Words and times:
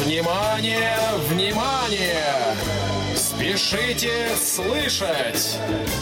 Внимание, 0.00 0.98
внимание! 1.28 2.56
Спешите 3.14 4.34
слышать! 4.36 5.56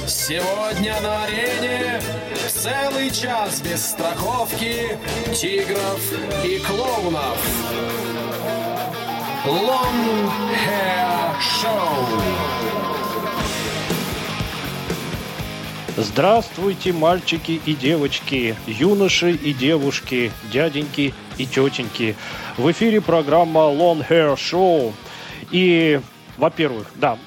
Сегодня 0.07 0.99
на 1.03 1.25
арене 1.25 2.01
целый 2.49 3.11
час 3.11 3.61
без 3.61 3.85
страховки 3.91 4.99
тигров 5.35 6.01
и 6.43 6.59
клоунов. 6.61 7.39
Long 9.45 10.31
Hair 10.67 11.35
Show. 11.39 12.53
Здравствуйте, 15.99 16.95
мальчики 16.95 17.61
и 17.67 17.75
девочки, 17.75 18.57
юноши 18.67 19.33
и 19.33 19.53
девушки, 19.53 20.33
дяденьки 20.51 21.13
и 21.39 21.47
тетеньки. 21.47 22.17
В 22.57 22.71
эфире 22.71 23.01
программа 23.01 23.61
Long 23.61 24.07
Hair 24.09 24.37
Show. 24.37 24.93
И 25.51 26.01
во-первых, 26.39 26.91
да, 26.97 27.19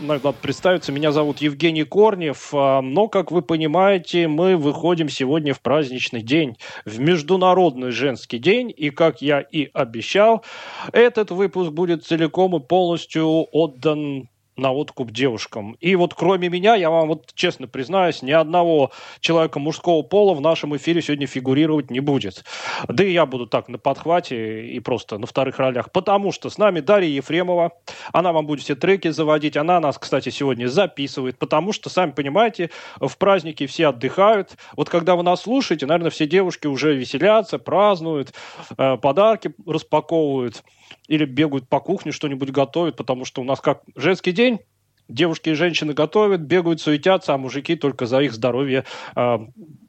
надо 0.00 0.32
представиться, 0.32 0.90
меня 0.90 1.12
зовут 1.12 1.38
Евгений 1.38 1.84
Корнев, 1.84 2.48
а, 2.52 2.80
но, 2.80 3.08
как 3.08 3.30
вы 3.30 3.42
понимаете, 3.42 4.26
мы 4.26 4.56
выходим 4.56 5.08
сегодня 5.08 5.52
в 5.52 5.60
праздничный 5.60 6.22
день, 6.22 6.56
в 6.86 6.98
Международный 6.98 7.90
женский 7.90 8.38
день, 8.38 8.72
и, 8.74 8.90
как 8.90 9.20
я 9.20 9.40
и 9.40 9.68
обещал, 9.74 10.44
этот 10.92 11.30
выпуск 11.30 11.72
будет 11.72 12.04
целиком 12.04 12.56
и 12.56 12.60
полностью 12.60 13.46
отдан 13.52 14.28
на 14.56 14.72
откуп 14.72 15.10
девушкам. 15.10 15.76
И 15.80 15.96
вот 15.96 16.14
кроме 16.14 16.48
меня, 16.48 16.74
я 16.74 16.90
вам 16.90 17.08
вот 17.08 17.32
честно 17.34 17.66
признаюсь, 17.66 18.22
ни 18.22 18.30
одного 18.30 18.90
человека 19.20 19.58
мужского 19.58 20.02
пола 20.02 20.34
в 20.34 20.40
нашем 20.40 20.76
эфире 20.76 21.02
сегодня 21.02 21.26
фигурировать 21.26 21.90
не 21.90 22.00
будет. 22.00 22.44
Да 22.88 23.04
и 23.04 23.12
я 23.12 23.26
буду 23.26 23.46
так 23.46 23.68
на 23.68 23.78
подхвате 23.78 24.66
и 24.68 24.80
просто 24.80 25.18
на 25.18 25.26
вторых 25.26 25.58
ролях, 25.58 25.90
потому 25.90 26.32
что 26.32 26.50
с 26.50 26.58
нами 26.58 26.80
Дарья 26.80 27.08
Ефремова, 27.08 27.72
она 28.12 28.32
вам 28.32 28.46
будет 28.46 28.62
все 28.62 28.74
треки 28.74 29.08
заводить, 29.08 29.56
она 29.56 29.80
нас, 29.80 29.98
кстати, 29.98 30.28
сегодня 30.28 30.68
записывает, 30.68 31.38
потому 31.38 31.72
что, 31.72 31.90
сами 31.90 32.12
понимаете, 32.12 32.70
в 33.00 33.16
праздники 33.18 33.66
все 33.66 33.88
отдыхают. 33.88 34.56
Вот 34.76 34.88
когда 34.88 35.16
вы 35.16 35.22
нас 35.22 35.42
слушаете, 35.42 35.86
наверное, 35.86 36.10
все 36.10 36.26
девушки 36.26 36.66
уже 36.66 36.94
веселятся, 36.94 37.58
празднуют, 37.58 38.32
э, 38.76 38.96
подарки 38.96 39.52
распаковывают 39.66 40.62
или 41.08 41.24
бегают 41.24 41.68
по 41.68 41.80
кухне, 41.80 42.12
что-нибудь 42.12 42.50
готовят, 42.50 42.96
потому 42.96 43.24
что 43.24 43.40
у 43.42 43.44
нас 43.44 43.60
как 43.60 43.82
женский 43.94 44.32
день, 44.32 44.60
девушки 45.08 45.50
и 45.50 45.54
женщины 45.54 45.92
готовят, 45.92 46.40
бегают, 46.40 46.80
суетятся, 46.80 47.34
а 47.34 47.38
мужики 47.38 47.76
только 47.76 48.06
за 48.06 48.20
их 48.20 48.32
здоровье 48.32 48.84
э, 49.16 49.38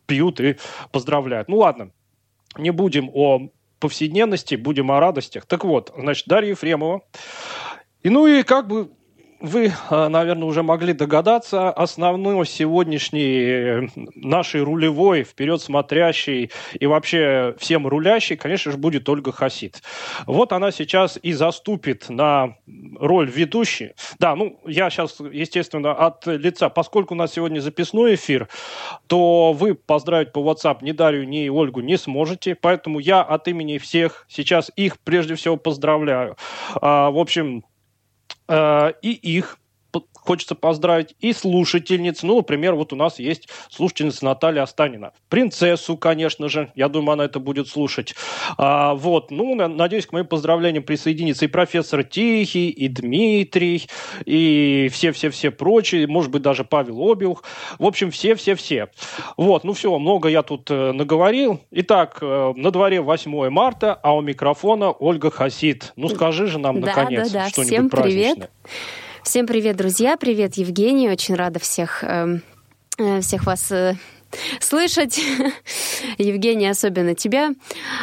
пьют 0.05 0.39
и 0.39 0.57
поздравляют. 0.91 1.47
Ну 1.47 1.57
ладно, 1.57 1.91
не 2.57 2.71
будем 2.71 3.09
о 3.13 3.49
повседневности, 3.79 4.55
будем 4.55 4.91
о 4.91 4.99
радостях. 4.99 5.45
Так 5.45 5.63
вот, 5.63 5.93
значит, 5.97 6.27
Дарья 6.27 6.49
Ефремова. 6.49 7.01
И 8.03 8.09
ну 8.09 8.27
и 8.27 8.43
как 8.43 8.67
бы 8.67 8.91
вы, 9.39 9.73
а, 9.89 10.09
наверное, 10.09 10.47
уже 10.47 10.63
могли 10.63 10.93
догадаться, 10.93 11.69
основной 11.69 12.45
сегодняшний 12.45 13.43
э, 13.43 13.87
нашей 14.15 14.61
рулевой, 14.61 15.23
вперед 15.23 15.61
смотрящий 15.61 16.51
и 16.79 16.85
вообще 16.85 17.55
всем 17.59 17.87
рулящий, 17.87 18.35
конечно 18.35 18.71
же, 18.71 18.77
будет 18.77 19.07
Ольга 19.09 19.31
Хасид. 19.31 19.81
Вот 20.25 20.51
она 20.51 20.71
сейчас 20.71 21.19
и 21.21 21.33
заступит 21.33 22.09
на 22.09 22.55
роль 22.99 23.29
ведущей. 23.29 23.93
Да, 24.19 24.35
ну, 24.35 24.59
я 24.65 24.89
сейчас, 24.89 25.19
естественно, 25.19 25.91
от 25.91 26.25
лица, 26.27 26.69
поскольку 26.69 27.13
у 27.13 27.17
нас 27.17 27.33
сегодня 27.33 27.59
записной 27.59 28.15
эфир, 28.15 28.47
то 29.07 29.53
вы 29.53 29.75
поздравить 29.75 30.31
по 30.31 30.39
WhatsApp 30.39 30.77
ни 30.81 30.91
Дарью, 30.91 31.27
ни 31.27 31.47
Ольгу 31.49 31.81
не 31.81 31.97
сможете, 31.97 32.55
поэтому 32.55 32.99
я 32.99 33.21
от 33.21 33.47
имени 33.47 33.77
всех 33.77 34.25
сейчас 34.29 34.71
их 34.75 34.99
прежде 34.99 35.35
всего 35.35 35.57
поздравляю. 35.57 36.37
А, 36.81 37.11
в 37.11 37.17
общем, 37.17 37.63
и 38.49 39.11
их 39.11 39.57
хочется 40.25 40.55
поздравить, 40.55 41.15
и 41.19 41.33
слушательниц. 41.33 42.23
Ну, 42.23 42.37
например, 42.37 42.75
вот 42.75 42.93
у 42.93 42.95
нас 42.95 43.19
есть 43.19 43.47
слушательница 43.69 44.25
Наталья 44.25 44.63
Останина. 44.63 45.13
Принцессу, 45.29 45.97
конечно 45.97 46.49
же. 46.49 46.71
Я 46.75 46.89
думаю, 46.89 47.13
она 47.13 47.25
это 47.25 47.39
будет 47.39 47.67
слушать. 47.67 48.15
А, 48.57 48.95
вот. 48.95 49.31
Ну, 49.31 49.55
надеюсь, 49.55 50.05
к 50.07 50.11
моим 50.11 50.25
поздравлениям 50.25 50.83
присоединится 50.83 51.45
и 51.45 51.47
профессор 51.47 52.03
Тихий, 52.03 52.69
и 52.69 52.87
Дмитрий, 52.87 53.87
и 54.25 54.89
все-все-все 54.91 55.51
прочие. 55.51 56.07
Может 56.07 56.31
быть, 56.31 56.41
даже 56.41 56.63
Павел 56.63 57.11
Обиух. 57.11 57.43
В 57.77 57.85
общем, 57.85 58.11
все-все-все. 58.11 58.89
Вот. 59.37 59.63
Ну, 59.63 59.73
все, 59.73 59.97
много 59.97 60.29
я 60.29 60.41
тут 60.41 60.69
э, 60.71 60.91
наговорил. 60.91 61.61
Итак, 61.71 62.17
э, 62.21 62.53
на 62.55 62.71
дворе 62.71 63.01
8 63.01 63.49
марта, 63.49 63.93
а 63.93 64.15
у 64.15 64.21
микрофона 64.21 64.91
Ольга 64.91 65.29
Хасид. 65.29 65.93
Ну, 65.95 66.09
скажи 66.09 66.47
же 66.47 66.57
нам, 66.57 66.81
да, 66.81 66.87
наконец, 66.87 67.31
да, 67.31 67.43
да. 67.43 67.49
что-нибудь 67.49 67.73
Всем 67.73 67.89
праздничное. 67.89 68.33
привет. 68.33 68.49
Всем 69.25 69.47
привет, 69.47 69.75
друзья! 69.75 70.17
Привет, 70.17 70.53
Евгений! 70.53 71.09
Очень 71.09 71.33
рада 71.33 71.59
всех, 71.59 72.03
э, 72.03 72.41
э, 72.99 73.21
всех 73.21 73.47
вас 73.47 73.71
э, 73.71 73.95
слышать. 74.59 75.19
Евгений, 76.19 76.67
особенно 76.67 77.15
тебя. 77.15 77.49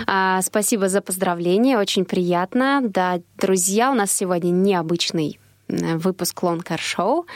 А, 0.09 0.43
спасибо 0.43 0.89
за 0.89 1.01
поздравления, 1.01 1.79
очень 1.79 2.05
приятно. 2.05 2.81
Да, 2.83 3.21
друзья, 3.37 3.93
у 3.93 3.95
нас 3.95 4.11
сегодня 4.11 4.51
необычный 4.51 5.39
выпуск 5.69 6.43
Лонкар 6.43 6.81
Шоу, 6.81 7.27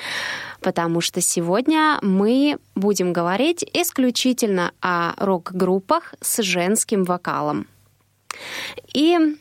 потому 0.60 1.00
что 1.00 1.20
сегодня 1.20 2.00
мы 2.02 2.58
будем 2.74 3.12
говорить 3.12 3.64
исключительно 3.72 4.72
о 4.80 5.12
рок-группах 5.16 6.16
с 6.20 6.42
женским 6.42 7.04
вокалом. 7.04 7.68
И 8.92 9.36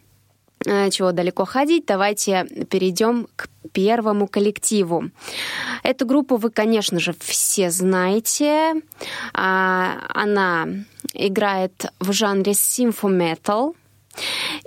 чего 0.91 1.11
далеко 1.11 1.45
ходить, 1.45 1.85
давайте 1.85 2.45
перейдем 2.69 3.27
к 3.35 3.47
первому 3.71 4.27
коллективу. 4.27 5.09
Эту 5.83 6.05
группу 6.05 6.37
вы, 6.37 6.49
конечно 6.49 6.99
же, 6.99 7.15
все 7.19 7.69
знаете. 7.69 8.81
А, 9.33 9.99
она 10.09 10.67
играет 11.13 11.91
в 11.99 12.11
жанре 12.11 12.53
симфометал, 12.53 13.75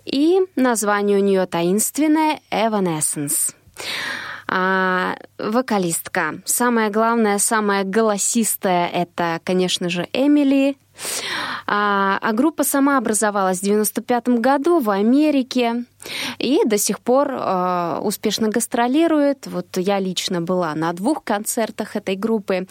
и 0.05 0.41
название 0.57 1.19
у 1.19 1.23
нее 1.23 1.47
таинственное 1.47 2.41
Evanescence. 2.51 3.55
А, 4.51 5.17
вокалистка. 5.39 6.41
Самое 6.45 6.91
главное, 6.91 7.39
самая 7.39 7.85
голосистая— 7.85 8.89
это, 8.93 9.41
конечно 9.45 9.91
же, 9.91 10.09
Эмили 10.13 10.79
а, 11.67 12.19
а 12.21 12.33
группа 12.33 12.65
сама 12.65 12.99
образовалась 12.99 13.61
в 13.61 13.63
95 13.63 14.29
году 14.41 14.81
в 14.81 14.91
Америке 14.91 15.85
и 16.39 16.61
до 16.65 16.79
сих 16.79 17.01
пор 17.01 17.33
э, 17.33 18.01
успешно 18.03 18.49
гастролирует. 18.49 19.47
Вот 19.47 19.77
я 19.77 19.99
лично 19.99 20.41
была 20.41 20.75
на 20.75 20.93
двух 20.93 21.25
концертах 21.25 21.97
этой 21.97 22.17
группы, 22.17 22.67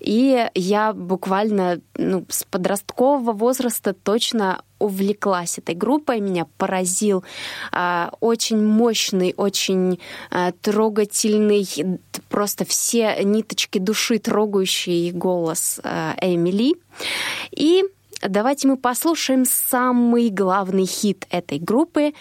и 0.00 0.48
я 0.54 0.92
буквально 0.92 1.80
ну, 1.96 2.24
с 2.28 2.44
подросткового 2.44 3.32
возраста 3.32 3.94
точно 3.94 4.62
увлеклась 4.84 5.58
этой 5.58 5.74
группой, 5.74 6.20
меня 6.20 6.46
поразил 6.58 7.24
э, 7.72 8.08
очень 8.20 8.62
мощный, 8.62 9.34
очень 9.36 9.98
э, 10.30 10.52
трогательный, 10.60 11.66
просто 12.28 12.64
все 12.64 13.16
ниточки 13.22 13.78
души 13.78 14.18
трогающий 14.18 15.10
голос 15.10 15.80
э, 15.82 16.12
Эмили. 16.20 16.74
И 17.50 17.84
давайте 18.22 18.68
мы 18.68 18.76
послушаем 18.76 19.44
самый 19.46 20.28
главный 20.28 20.86
хит 20.86 21.26
этой 21.30 21.58
группы, 21.58 22.12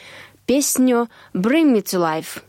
песню 0.45 1.09
«Bring 1.33 1.73
Me 1.73 1.83
to 1.83 1.99
Life». 1.99 2.41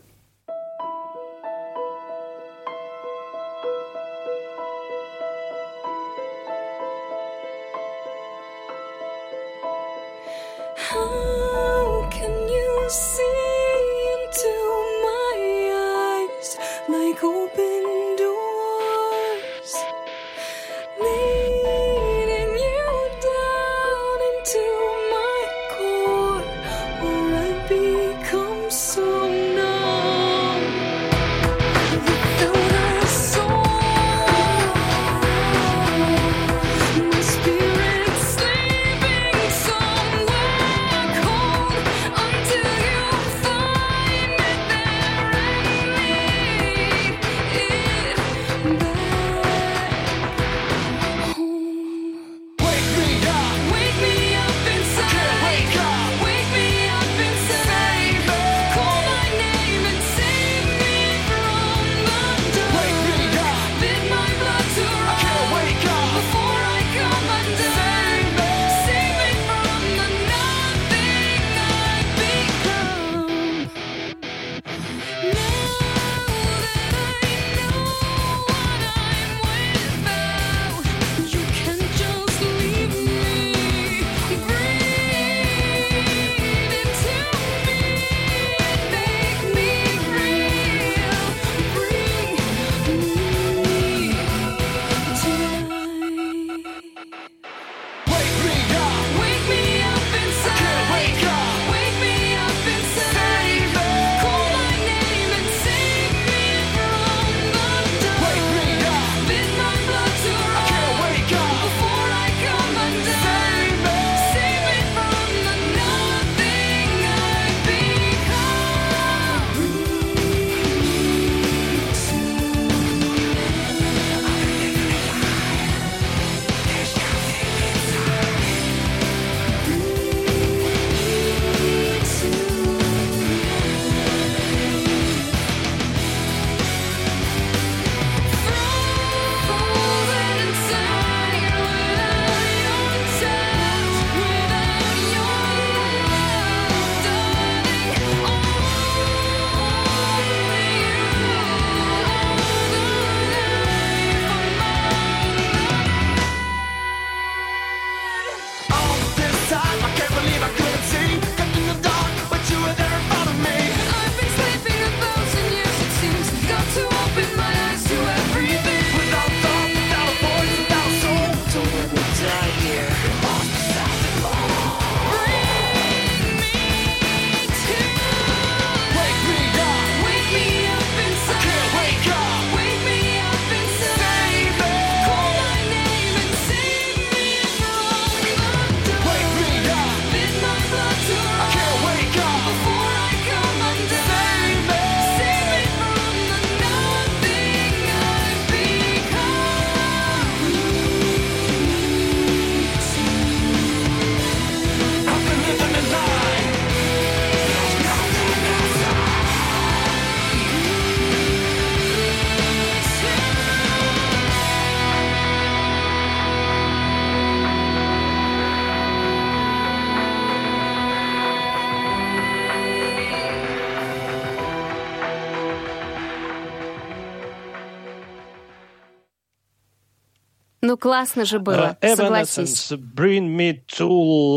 Ну, 230.75 230.79
классно 230.79 231.23
же 231.23 231.39
было, 231.39 231.77
Э, 231.79 231.95
согласись. 231.95 232.69
Bring 232.73 233.33
Me 233.33 233.61
to 233.77 233.87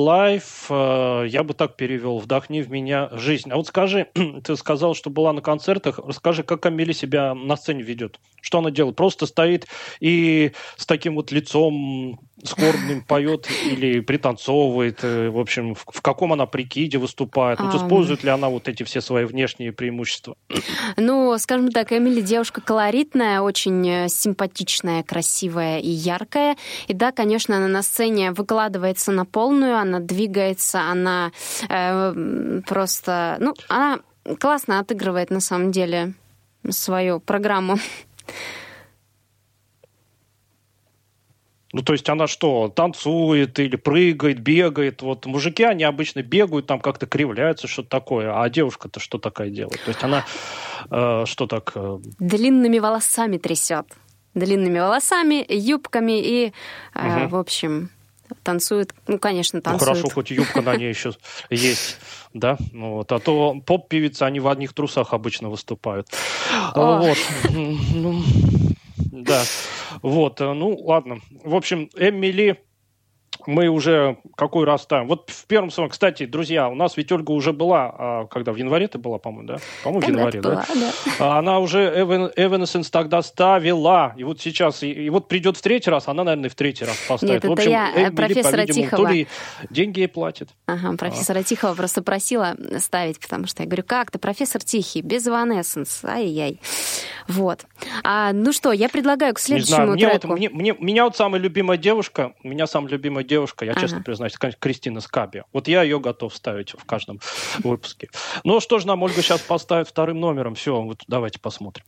Life. 0.07 0.67
э, 0.71 1.27
Я 1.27 1.43
бы 1.43 1.53
так 1.53 1.77
перевел. 1.77 2.19
Вдохни 2.19 2.61
в 2.63 2.71
меня 2.71 3.09
жизнь. 3.11 3.51
А 3.51 3.57
вот 3.57 3.67
скажи, 3.67 4.07
ты 4.45 4.55
сказал, 4.57 4.95
что 4.95 5.11
была 5.11 5.33
на 5.33 5.41
концертах. 5.41 5.99
Расскажи, 5.99 6.45
как 6.45 6.63
Камиле 6.63 6.95
себя 6.95 7.35
на 7.35 7.57
сцене 7.57 7.83
ведет? 7.83 8.21
Что 8.41 8.59
она 8.59 8.71
делает? 8.71 8.95
Просто 8.95 9.27
стоит 9.27 9.67
и 9.99 10.53
с 10.77 10.87
таким 10.87 11.17
вот 11.17 11.33
лицом 11.33 12.21
скорбным 12.45 13.03
поет 13.03 13.49
или 13.67 14.01
пританцовывает? 14.01 15.01
э, 15.03 15.29
В 15.31 15.39
общем, 15.39 15.75
в 15.75 15.85
в 15.99 16.01
каком 16.01 16.33
она 16.33 16.47
прикиде 16.47 16.99
выступает? 16.99 17.61
Вот 17.61 17.75
использует 17.75 18.25
ли 18.25 18.31
она 18.31 18.49
вот 18.49 18.69
эти 18.69 18.85
все 18.85 19.01
свои 19.01 19.25
внешние 19.25 19.73
преимущества? 19.73 20.37
Ну, 20.97 21.37
скажем 21.39 21.71
так, 21.71 21.93
Эмили 21.93 22.21
девушка 22.21 22.61
колоритная, 22.61 23.41
очень 23.41 23.89
э, 23.89 24.09
симпатичная, 24.09 25.03
красивая 25.03 25.81
и 25.81 25.89
яркая. 25.89 26.57
И 26.87 26.95
да, 26.95 27.13
конечно, 27.13 27.57
она 27.57 27.69
на 27.69 27.83
сцене 27.83 28.33
выкладывается 28.33 29.13
на 29.13 29.25
полную, 29.25 29.77
она 29.77 30.01
двигается, 30.01 30.83
она 30.83 31.33
э, 31.69 32.61
просто... 32.67 33.37
Ну, 33.41 33.55
она 33.69 34.01
классно 34.39 34.79
отыгрывает 34.79 35.31
на 35.31 35.41
самом 35.41 35.73
деле 35.73 36.15
свою 36.71 37.21
программу. 37.21 37.79
Ну, 41.73 41.83
то 41.83 41.93
есть 41.93 42.09
она 42.09 42.27
что, 42.27 42.69
танцует 42.69 43.59
или 43.59 43.77
прыгает, 43.77 44.41
бегает? 44.41 45.03
Вот 45.03 45.27
мужики, 45.27 45.63
они 45.63 45.85
обычно 45.85 46.23
бегают, 46.23 46.67
там 46.67 46.81
как-то 46.81 47.07
кривляются, 47.07 47.69
что-то 47.69 47.91
такое. 47.91 48.33
А 48.41 48.49
девушка-то 48.49 49.01
что 49.01 49.19
такая 49.19 49.51
делает? 49.51 49.83
То 49.85 49.89
есть 49.89 50.03
она 50.03 50.25
э, 50.91 51.25
что 51.27 51.47
так... 51.47 51.73
э, 51.75 51.99
Длинными 52.19 52.79
волосами 52.79 53.37
трясет. 53.37 53.87
Длинными 54.35 54.79
волосами, 54.79 55.45
юбками 55.49 56.21
и, 56.21 56.53
э, 56.95 57.07
Мгм. 57.07 57.29
в 57.29 57.37
общем, 57.37 57.91
танцует. 58.43 58.95
Ну, 59.07 59.19
конечно, 59.19 59.59
ну, 59.59 59.63
танцует. 59.63 59.89
хорошо, 59.89 60.09
хоть 60.09 60.31
юбка 60.31 60.63
на 60.63 60.77
ней 60.77 60.89
еще 60.89 61.13
есть, 61.51 61.99
да? 62.33 62.57
Ну, 62.73 62.95
вот. 62.95 63.13
А 63.13 63.19
то 63.19 63.61
поп-певицы, 63.65 64.23
они 64.23 64.41
в 64.41 64.49
одних 64.49 64.73
трусах 64.73 65.13
обычно 65.13 65.51
выступают. 65.51 66.09
Вот. 66.75 67.19
Да. 69.25 69.43
Вот. 70.03 70.41
э, 70.41 70.53
Ну, 70.53 70.77
ладно. 70.77 71.21
В 71.45 71.55
общем, 71.55 71.91
Эмили 71.97 72.63
мы 73.47 73.69
уже 73.69 74.19
какой 74.37 74.65
раз 74.65 74.83
ставим. 74.83 75.09
Вот 75.09 75.31
в 75.31 75.47
первом 75.47 75.71
своем, 75.71 75.91
кстати, 75.91 76.27
друзья, 76.27 76.69
у 76.69 76.75
нас 76.75 76.97
ведь 76.97 77.11
Ольга 77.13 77.31
уже 77.33 77.53
была, 77.53 77.95
а, 77.99 78.27
когда 78.27 78.53
в 78.53 78.57
январе 78.57 78.89
ты 78.89 78.99
была, 78.99 79.19
по-моему, 79.19 79.49
да? 79.49 79.57
По-моему, 79.85 80.07
в 80.07 80.09
январе, 80.09 80.41
да? 80.41 80.49
была, 80.51 80.67
да. 80.75 80.93
А 81.19 81.39
Она 81.39 81.59
уже 81.61 81.79
Evan- 81.81 82.35
Evanescence 82.37 82.89
тогда 82.91 83.23
ставила. 83.23 84.15
И 84.17 84.25
вот 84.25 84.41
сейчас, 84.41 84.83
и, 84.83 84.91
и 84.91 85.11
вот 85.11 85.29
придет 85.29 85.57
в 85.57 85.63
третий 85.63 85.91
раз, 85.91 86.09
она, 86.09 86.25
наверное, 86.25 86.51
в 86.51 86.55
третий 86.55 86.85
раз 86.85 86.97
поставит. 87.09 87.45
Нет, 87.45 87.51
в 87.51 87.53
это 87.59 87.71
я, 87.71 87.91
Эмили, 87.95 88.15
профессора. 88.15 88.67
То 88.97 89.07
ли 89.07 89.27
деньги 89.71 90.01
ей 90.01 90.09
платит. 90.09 90.49
Ага, 90.67 90.97
профессора 90.97 91.43
Тихого 91.43 91.75
просто 91.75 92.03
просила 92.03 92.57
ставить, 92.79 93.21
потому 93.21 93.47
что 93.47 93.63
я 93.63 93.67
говорю, 93.69 93.85
как 93.87 94.11
ты, 94.11 94.19
профессор 94.19 94.63
Тихий, 94.63 95.03
без 95.03 95.27
Evanescence, 95.27 96.05
ай-яй. 96.09 96.61
Вот. 97.29 97.67
А, 98.05 98.33
ну 98.33 98.53
что, 98.53 98.73
я 98.73 98.89
предлагаю 98.89 99.35
к 99.35 99.39
Не 99.39 99.43
следующему 99.43 99.75
знаю, 99.77 99.91
мне 99.93 100.09
вот, 100.09 100.21
треку. 100.23 100.37
мне, 100.37 100.49
мне- 100.51 100.77
меня 100.79 101.05
вот 101.05 101.17
самая 101.17 101.41
любимая 101.41 101.77
девушка, 101.79 102.33
меня 102.43 102.67
самая 102.67 102.91
любимая 102.93 103.25
девушка, 103.29 103.65
я 103.65 103.75
честно 103.75 103.99
Ага. 103.99 104.05
признаюсь, 104.05 104.35
конечно, 104.37 104.59
Кристина 104.61 105.01
Скаби. 105.01 105.45
Вот 105.53 105.69
я 105.69 105.83
ее 105.83 106.01
готов 106.01 106.35
ставить 106.35 106.73
в 106.73 106.85
каждом 106.85 107.21
выпуске. 107.59 108.09
Ну 108.45 108.59
что 108.61 108.79
ж 108.79 108.85
нам 108.87 109.03
Ольга 109.03 109.23
сейчас 109.23 109.41
поставит 109.41 109.87
вторым 109.89 110.19
номером. 110.19 110.55
Все, 110.57 110.81
вот 110.83 111.03
давайте 111.07 111.39
посмотрим. 111.39 111.85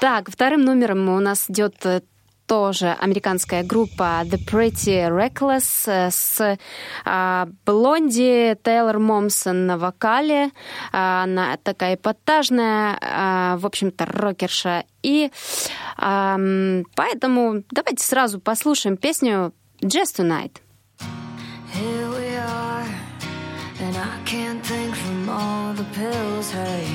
Так, 0.00 0.30
вторым 0.30 0.64
номером 0.64 1.08
у 1.08 1.20
нас 1.20 1.48
идет 1.48 1.74
э, 1.86 2.00
тоже 2.46 2.88
американская 3.00 3.62
группа 3.62 4.22
The 4.24 4.38
Pretty 4.44 5.08
Reckless 5.08 5.84
э, 5.86 6.10
с 6.10 6.58
а, 7.04 7.48
Блонди 7.64 8.56
Тейлор 8.62 8.98
Момсон 8.98 9.66
на 9.66 9.78
вокале. 9.78 10.50
А, 10.92 11.22
Она 11.22 11.56
такая 11.62 11.94
эпатажная, 11.94 12.98
а, 13.00 13.56
в 13.58 13.66
общем-то, 13.66 14.06
рокерша. 14.06 14.84
И 15.02 15.30
ам, 15.96 16.84
поэтому 16.94 17.62
давайте 17.70 18.04
сразу 18.04 18.40
послушаем 18.40 18.96
песню 18.96 19.52
Just 19.80 20.18
Tonight. 20.18 20.58
Here 21.82 22.10
we 22.10 22.36
are, 22.36 22.86
and 23.80 23.96
I 23.96 24.20
can't 24.24 24.64
think 24.64 24.94
from 24.94 25.28
all 25.28 25.74
the 25.74 25.88
pills. 25.98 26.48
Hey, 26.52 26.86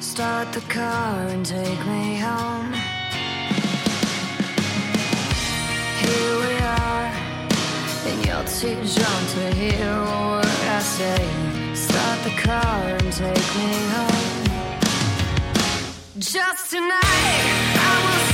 start 0.00 0.52
the 0.52 0.62
car 0.62 1.28
and 1.28 1.46
take 1.46 1.78
me 1.86 2.16
home. 2.16 2.72
Here 6.02 6.34
we 6.44 6.54
are, 6.80 7.08
and 8.08 8.18
you're 8.26 8.48
too 8.60 8.80
drunk 8.94 9.24
to 9.36 9.44
hear 9.60 9.94
word 10.30 10.60
I 10.76 10.80
say. 10.80 11.22
Start 11.76 12.18
the 12.24 12.34
car 12.42 12.82
and 12.98 13.12
take 13.12 13.50
me 13.60 13.72
home. 13.94 14.44
Just 16.18 16.70
tonight, 16.72 17.44
I 17.90 17.94
will 18.04 18.31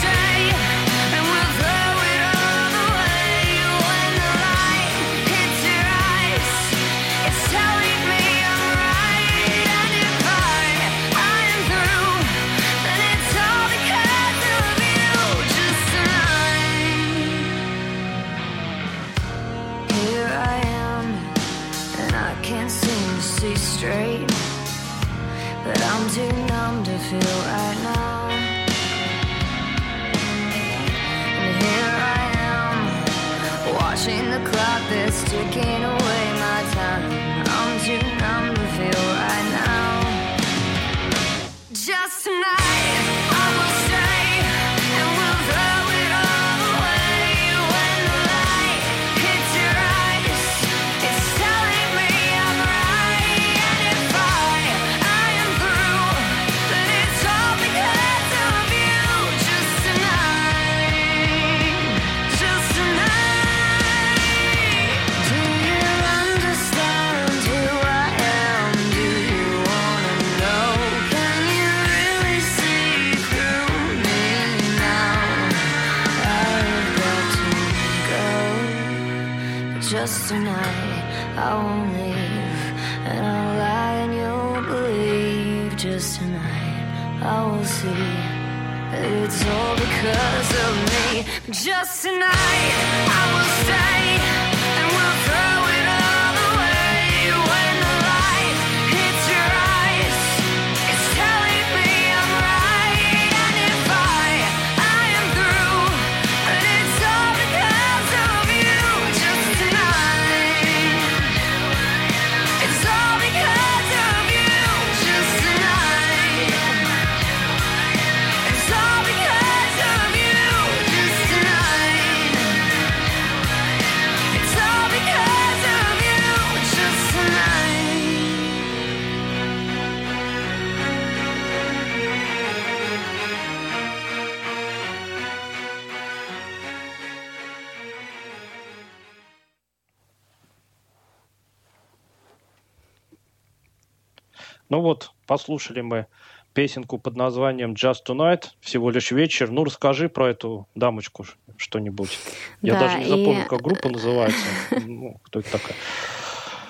Ну 144.68 144.80
вот, 144.80 145.12
послушали 145.26 145.80
мы 145.80 146.06
песенку 146.54 146.98
под 146.98 147.16
названием 147.16 147.74
Just 147.74 147.98
Tonight, 148.06 148.44
всего 148.60 148.90
лишь 148.90 149.10
вечер. 149.12 149.50
Ну, 149.50 149.64
расскажи 149.64 150.08
про 150.08 150.30
эту 150.30 150.66
дамочку 150.74 151.24
что-нибудь. 151.56 152.18
Я 152.62 152.74
Да, 152.74 152.80
даже 152.80 152.98
не 152.98 153.04
и- 153.04 153.08
запомнил, 153.08 153.46
как 153.46 153.60
группа 153.62 153.88
называется. 153.88 154.40
Ну, 154.86 155.20
кто 155.24 155.40
это 155.40 155.52
такая? 155.52 155.76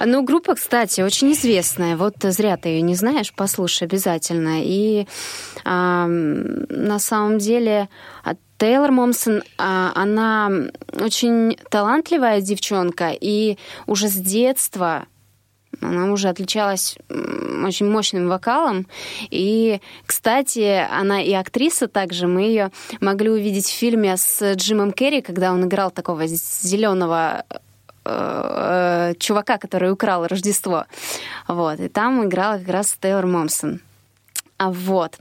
Ну, 0.00 0.22
группа, 0.22 0.54
кстати, 0.54 1.00
очень 1.00 1.32
известная. 1.32 1.96
Вот 1.96 2.14
зря 2.20 2.56
ты 2.56 2.68
ее 2.68 2.82
не 2.82 2.94
знаешь, 2.94 3.32
послушай 3.34 3.84
обязательно. 3.84 4.62
И 4.62 5.06
ам, 5.64 6.62
на 6.68 6.98
самом 7.00 7.38
деле 7.38 7.88
а, 8.22 8.34
Тейлор 8.58 8.92
Момсон, 8.92 9.42
а, 9.56 9.90
она 9.94 10.50
очень 10.92 11.56
талантливая 11.70 12.40
девчонка, 12.40 13.10
и 13.10 13.56
уже 13.86 14.08
с 14.08 14.14
детства 14.14 15.06
она 15.80 16.10
уже 16.12 16.28
отличалась 16.28 16.96
очень 17.08 17.88
мощным 17.90 18.28
вокалом. 18.28 18.86
И, 19.30 19.80
кстати, 20.06 20.84
она 20.90 21.20
и 21.22 21.32
актриса 21.32 21.88
также. 21.88 22.26
Мы 22.26 22.42
ее 22.42 22.70
могли 23.00 23.30
увидеть 23.30 23.66
в 23.66 23.74
фильме 23.74 24.16
с 24.16 24.54
Джимом 24.54 24.92
Керри, 24.92 25.20
когда 25.22 25.52
он 25.52 25.64
играл 25.66 25.90
такого 25.90 26.26
зеленого 26.26 27.44
э, 28.04 29.14
чувака, 29.18 29.58
который 29.58 29.92
украл 29.92 30.26
Рождество. 30.26 30.86
Вот. 31.46 31.78
И 31.80 31.88
там 31.88 32.24
играла 32.24 32.58
как 32.58 32.68
раз 32.68 32.96
Тейлор 33.00 33.26
Момсон. 33.26 33.80
А 34.56 34.72
вот. 34.72 35.18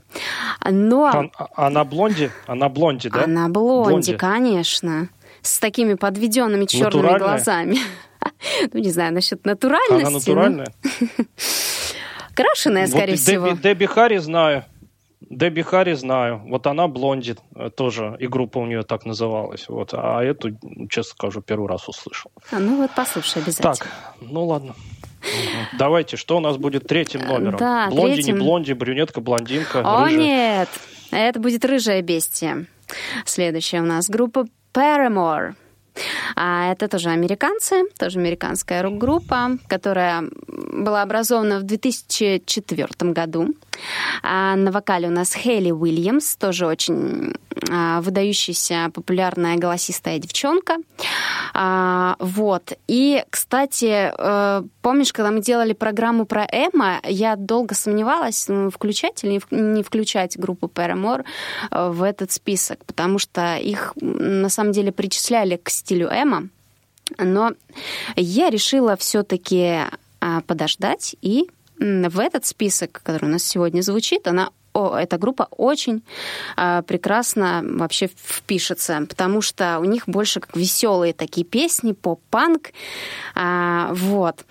Но 0.68 1.04
а- 1.36 1.48
Она 1.66 1.84
блонди? 1.84 2.30
Она 2.46 2.68
блонди, 2.68 3.08
да? 3.08 3.24
она 3.24 3.48
блонди, 3.48 3.90
Блонди. 3.90 4.16
конечно. 4.16 5.08
С 5.42 5.60
такими 5.60 5.94
подведенными 5.94 6.64
черными 6.64 7.02
Натуральная? 7.02 7.18
глазами. 7.20 7.78
Ну, 8.72 8.80
не 8.80 8.90
знаю, 8.90 9.12
насчет 9.12 9.44
натуральности. 9.44 10.06
Она 10.06 10.10
натуральная? 10.10 10.74
крашеная, 12.34 12.86
Вот 12.86 12.90
скорее 12.90 13.14
и 13.14 13.16
всего. 13.16 13.48
Дебби, 13.48 13.62
Дебби 13.62 13.86
Харри 13.86 14.18
знаю. 14.18 14.64
Дебби 15.20 15.62
Харри 15.62 15.94
знаю. 15.94 16.40
Вот 16.46 16.66
она 16.66 16.86
блонди 16.88 17.36
э, 17.54 17.70
тоже, 17.70 18.16
и 18.20 18.26
группа 18.28 18.58
у 18.58 18.66
нее 18.66 18.82
так 18.82 19.04
называлась. 19.04 19.68
Вот. 19.68 19.90
А 19.92 20.22
эту, 20.22 20.56
честно 20.88 21.10
скажу, 21.10 21.42
первый 21.42 21.68
раз 21.68 21.88
услышал. 21.88 22.30
А, 22.50 22.58
ну 22.58 22.76
вот 22.76 22.90
послушай 22.94 23.42
обязательно. 23.42 23.74
Так, 23.74 23.88
ну 24.20 24.44
ладно. 24.46 24.74
Давайте, 25.78 26.16
что 26.16 26.36
у 26.36 26.40
нас 26.40 26.56
будет 26.56 26.86
третьим 26.86 27.26
номером? 27.26 27.58
да, 27.58 27.88
блонди, 27.90 28.14
третьим. 28.14 28.36
не 28.36 28.40
блонди, 28.40 28.72
брюнетка, 28.72 29.20
блондинка, 29.20 29.80
О, 29.80 30.04
рыжая. 30.04 30.18
нет! 30.18 30.68
Это 31.10 31.40
будет 31.40 31.64
рыжая 31.64 32.02
бестия. 32.02 32.66
Следующая 33.24 33.80
у 33.80 33.84
нас 33.84 34.08
группа 34.08 34.46
Paramore. 34.72 35.54
А 36.40 36.70
это 36.70 36.86
тоже 36.86 37.10
американцы, 37.10 37.82
тоже 37.98 38.20
американская 38.20 38.80
рок-группа, 38.82 39.58
которая 39.66 40.22
была 40.46 41.02
образована 41.02 41.58
в 41.58 41.64
2004 41.64 42.88
году. 43.12 43.54
А 44.22 44.54
на 44.54 44.70
вокале 44.70 45.08
у 45.08 45.10
нас 45.10 45.34
Хейли 45.34 45.72
Уильямс, 45.72 46.36
тоже 46.36 46.66
очень 46.66 47.34
а, 47.70 48.00
выдающаяся 48.00 48.90
популярная 48.94 49.56
голосистая 49.56 50.18
девчонка. 50.18 50.76
А, 51.54 52.16
вот. 52.18 52.72
И, 52.86 53.24
кстати, 53.30 54.12
э, 54.16 54.62
помнишь, 54.82 55.12
когда 55.12 55.30
мы 55.30 55.40
делали 55.40 55.72
программу 55.72 56.24
про 56.24 56.46
Эмма, 56.50 57.00
я 57.04 57.36
долго 57.36 57.74
сомневалась, 57.74 58.46
ну, 58.48 58.70
включать 58.70 59.24
или 59.24 59.40
не 59.50 59.82
включать 59.82 60.38
группу 60.38 60.66
Paramore 60.66 61.24
э, 61.70 61.88
в 61.90 62.02
этот 62.02 62.30
список, 62.30 62.84
потому 62.84 63.18
что 63.18 63.56
их 63.56 63.92
на 64.00 64.48
самом 64.48 64.72
деле 64.72 64.92
причисляли 64.92 65.56
к 65.56 65.68
стилю 65.70 66.08
Эмма. 66.08 66.27
Но 67.16 67.52
я 68.16 68.50
решила 68.50 68.96
все-таки 68.96 69.84
подождать 70.46 71.16
и 71.22 71.48
в 71.78 72.18
этот 72.18 72.44
список, 72.44 73.00
который 73.02 73.26
у 73.26 73.32
нас 73.32 73.44
сегодня 73.44 73.82
звучит, 73.82 74.26
она 74.26 74.50
о, 74.78 74.96
эта 74.96 75.18
группа 75.18 75.48
очень 75.50 76.02
а, 76.56 76.82
прекрасно 76.82 77.62
вообще 77.64 78.08
впишется, 78.08 79.04
потому 79.08 79.40
что 79.40 79.78
у 79.80 79.84
них 79.84 80.04
больше 80.06 80.40
как 80.40 80.56
веселые 80.56 81.12
такие 81.12 81.44
песни, 81.44 81.92
поп-панк, 81.92 82.68
а, 83.34 83.90
вот. 83.92 84.44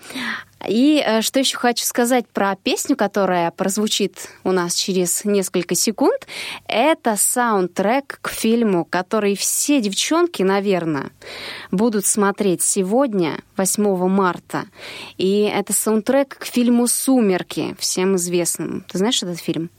И 0.66 1.02
э, 1.04 1.22
что 1.22 1.38
еще 1.38 1.56
хочу 1.56 1.84
сказать 1.84 2.26
про 2.28 2.56
песню, 2.56 2.96
которая 2.96 3.50
прозвучит 3.50 4.28
у 4.44 4.50
нас 4.50 4.74
через 4.74 5.24
несколько 5.24 5.74
секунд, 5.74 6.26
это 6.66 7.16
саундтрек 7.16 8.18
к 8.20 8.28
фильму, 8.28 8.84
который 8.84 9.36
все 9.36 9.80
девчонки, 9.80 10.42
наверное, 10.42 11.10
будут 11.70 12.06
смотреть 12.06 12.62
сегодня, 12.62 13.40
8 13.56 14.08
марта. 14.08 14.64
И 15.16 15.42
это 15.42 15.72
саундтрек 15.72 16.38
к 16.38 16.44
фильму 16.44 16.86
«Сумерки», 16.86 17.76
всем 17.78 18.16
известным. 18.16 18.84
Ты 18.88 18.98
знаешь 18.98 19.22
этот 19.22 19.38
фильм? 19.38 19.70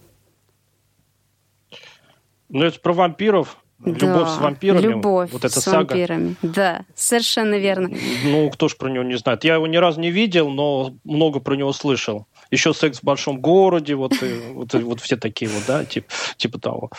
Ну, 2.49 2.63
это 2.63 2.79
про 2.79 2.93
вампиров. 2.93 3.58
Любовь 3.85 4.01
Да, 4.01 4.27
с 4.35 4.37
вампирами. 4.39 4.81
Любовь 4.81 5.31
Вот 5.31 5.45
эта 5.45 5.59
с 5.61 5.63
сага. 5.63 5.77
вампирами. 5.77 6.35
Да, 6.41 6.81
совершенно 6.95 7.55
верно. 7.55 7.89
Ну, 8.25 8.49
кто 8.49 8.67
ж 8.67 8.75
про 8.75 8.89
него 8.89 9.03
не 9.03 9.17
знает. 9.17 9.43
Я 9.45 9.55
его 9.55 9.67
ни 9.67 9.77
разу 9.77 10.01
не 10.01 10.11
видел, 10.11 10.49
но 10.49 10.93
много 11.05 11.39
про 11.39 11.55
него 11.55 11.71
слышал. 11.71 12.25
Еще 12.51 12.73
секс 12.73 12.99
в 12.99 13.03
большом 13.03 13.39
городе, 13.39 13.95
вот, 13.95 14.13
и- 14.21 14.51
вот, 14.53 14.73
и 14.75 14.79
вот 14.79 14.99
все 14.99 15.15
такие 15.15 15.49
вот, 15.49 15.63
да, 15.67 15.85
тип, 15.85 16.07
типа 16.35 16.59
того. 16.59 16.89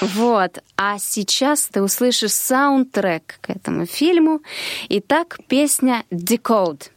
Вот. 0.00 0.58
А 0.76 0.98
сейчас 0.98 1.66
ты 1.68 1.82
услышишь 1.82 2.32
саундтрек 2.32 3.38
к 3.40 3.50
этому 3.50 3.84
фильму. 3.86 4.40
Итак, 4.88 5.38
песня 5.48 6.04
«Decode». 6.10 6.90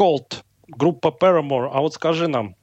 Деколт, 0.00 0.44
группа 0.66 1.08
Paramore. 1.08 1.68
А 1.74 1.80
вот 1.80 1.92
скажи 1.92 2.26
нам, 2.26 2.56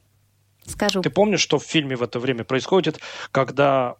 Скажу. 0.66 1.02
ты 1.02 1.08
помнишь, 1.08 1.40
что 1.40 1.60
в 1.60 1.62
фильме 1.62 1.94
в 1.94 2.02
это 2.02 2.18
время 2.18 2.42
происходит, 2.42 2.98
когда 3.30 3.94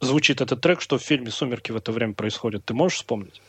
звучит 0.00 0.40
этот 0.40 0.62
трек, 0.62 0.80
что 0.80 0.96
в 0.96 1.02
фильме 1.02 1.30
«Сумерки» 1.30 1.72
в 1.72 1.76
это 1.76 1.92
время 1.92 2.14
происходит? 2.14 2.64
Ты 2.64 2.72
можешь 2.72 2.96
вспомнить? 2.96 3.42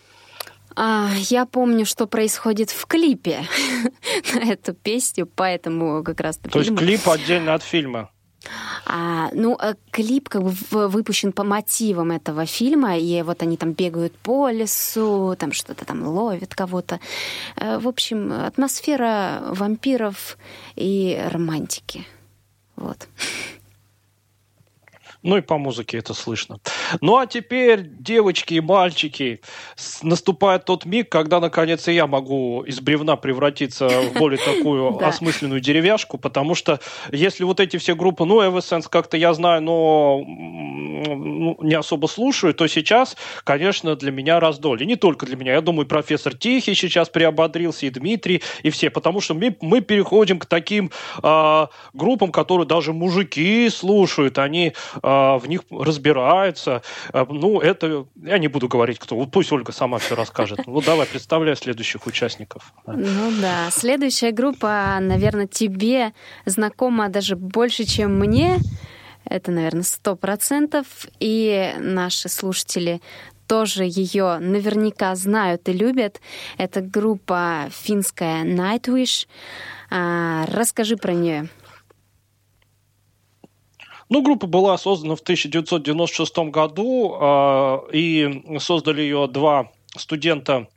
А, 0.75 1.11
я 1.29 1.45
помню, 1.45 1.85
что 1.85 2.07
происходит 2.07 2.71
в 2.71 2.85
клипе 2.87 3.45
на 4.33 4.51
эту 4.51 4.73
песню, 4.73 5.25
поэтому 5.33 6.03
как 6.03 6.19
раз 6.19 6.35
То 6.35 6.59
есть 6.59 6.75
клип 6.75 7.07
отдельно 7.07 7.53
от 7.53 7.63
фильма. 7.63 8.09
А, 8.85 9.29
ну, 9.33 9.57
э, 9.61 9.75
клип 9.91 10.29
как 10.29 10.43
бы 10.43 10.51
выпущен 10.87 11.31
по 11.31 11.43
мотивам 11.43 12.11
этого 12.11 12.45
фильма, 12.45 12.97
и 12.97 13.21
вот 13.21 13.41
они 13.43 13.57
там 13.57 13.73
бегают 13.73 14.17
по 14.17 14.49
лесу, 14.49 15.35
там 15.37 15.51
что-то 15.51 15.85
там 15.85 16.07
ловят 16.07 16.55
кого-то. 16.55 16.99
Э, 17.55 17.77
В 17.79 17.87
общем, 17.87 18.31
атмосфера 18.31 19.43
вампиров 19.49 20.37
и 20.75 21.21
романтики. 21.31 22.05
Вот. 22.75 23.07
Ну 25.23 25.37
и 25.37 25.41
по 25.41 25.57
музыке 25.57 25.97
это 25.97 26.13
слышно. 26.13 26.57
Ну 26.99 27.17
а 27.17 27.27
теперь, 27.27 27.81
девочки 27.83 28.55
и 28.55 28.61
мальчики, 28.61 29.41
наступает 30.01 30.65
тот 30.65 30.85
миг, 30.85 31.09
когда 31.09 31.39
наконец 31.39 31.87
и 31.87 31.93
я 31.93 32.07
могу 32.07 32.63
из 32.63 32.79
бревна 32.79 33.15
превратиться 33.15 33.87
в 33.87 34.13
более 34.13 34.39
такую 34.45 34.97
осмысленную 35.05 35.61
деревяшку, 35.61 36.17
потому 36.17 36.55
что 36.55 36.79
если 37.11 37.43
вот 37.43 37.59
эти 37.59 37.77
все 37.77 37.95
группы, 37.95 38.25
ну, 38.25 38.41
Eversense 38.41 38.87
как-то 38.89 39.17
я 39.17 39.33
знаю, 39.33 39.61
но 39.61 40.23
не 40.25 41.75
особо 41.75 42.07
слушаю, 42.07 42.53
то 42.53 42.67
сейчас, 42.67 43.15
конечно, 43.43 43.95
для 43.95 44.11
меня 44.11 44.39
раздолье. 44.39 44.85
Не 44.85 44.95
только 44.95 45.25
для 45.25 45.35
меня. 45.35 45.53
Я 45.53 45.61
думаю, 45.61 45.85
профессор 45.85 46.35
Тихий 46.35 46.75
сейчас 46.75 47.09
приободрился, 47.09 47.85
и 47.85 47.89
Дмитрий, 47.89 48.41
и 48.63 48.69
все. 48.69 48.89
Потому 48.89 49.21
что 49.21 49.33
мы, 49.33 49.55
мы 49.61 49.81
переходим 49.81 50.39
к 50.39 50.45
таким 50.45 50.91
а, 51.21 51.69
группам, 51.93 52.31
которые 52.31 52.67
даже 52.67 52.93
мужики 52.93 53.69
слушают, 53.69 54.37
они 54.37 54.73
а, 55.01 55.10
в 55.37 55.47
них 55.47 55.61
разбираются. 55.69 56.81
А, 57.13 57.25
ну, 57.29 57.59
это... 57.59 58.05
Я 58.15 58.37
не 58.37 58.47
буду 58.47 58.67
говорить, 58.67 58.99
кто. 58.99 59.15
Вот 59.15 59.31
пусть 59.31 59.51
Ольга 59.51 59.71
сама 59.71 59.97
все 59.97 60.15
расскажет. 60.15 60.67
Ну, 60.67 60.81
давай, 60.81 61.07
представляй 61.07 61.55
следующих 61.55 62.07
участников. 62.07 62.73
Ну 62.87 63.31
да. 63.41 63.69
Следующая 63.71 64.31
группа, 64.31 64.97
наверное, 64.99 65.47
тебе 65.47 66.13
знакома 66.45 67.09
даже 67.09 67.35
больше, 67.35 67.85
чем 67.85 68.19
мне. 68.19 68.57
Это, 69.25 69.51
наверное, 69.51 69.83
сто 69.83 70.15
процентов. 70.15 70.85
И 71.19 71.73
наши 71.77 72.29
слушатели 72.29 73.01
тоже 73.47 73.83
ее 73.83 74.37
наверняка 74.39 75.13
знают 75.15 75.67
и 75.67 75.73
любят. 75.73 76.21
Это 76.57 76.81
группа 76.81 77.67
финская 77.69 78.43
Nightwish. 78.43 79.27
А, 79.89 80.45
расскажи 80.47 80.95
про 80.95 81.13
нее. 81.13 81.49
Ну, 84.11 84.21
группа 84.21 84.45
была 84.45 84.77
создана 84.77 85.15
в 85.15 85.21
1996 85.21 86.51
году, 86.51 87.15
э, 87.17 87.79
и 87.93 88.43
создали 88.59 89.03
ее 89.03 89.25
два 89.27 89.71
студента. 89.95 90.67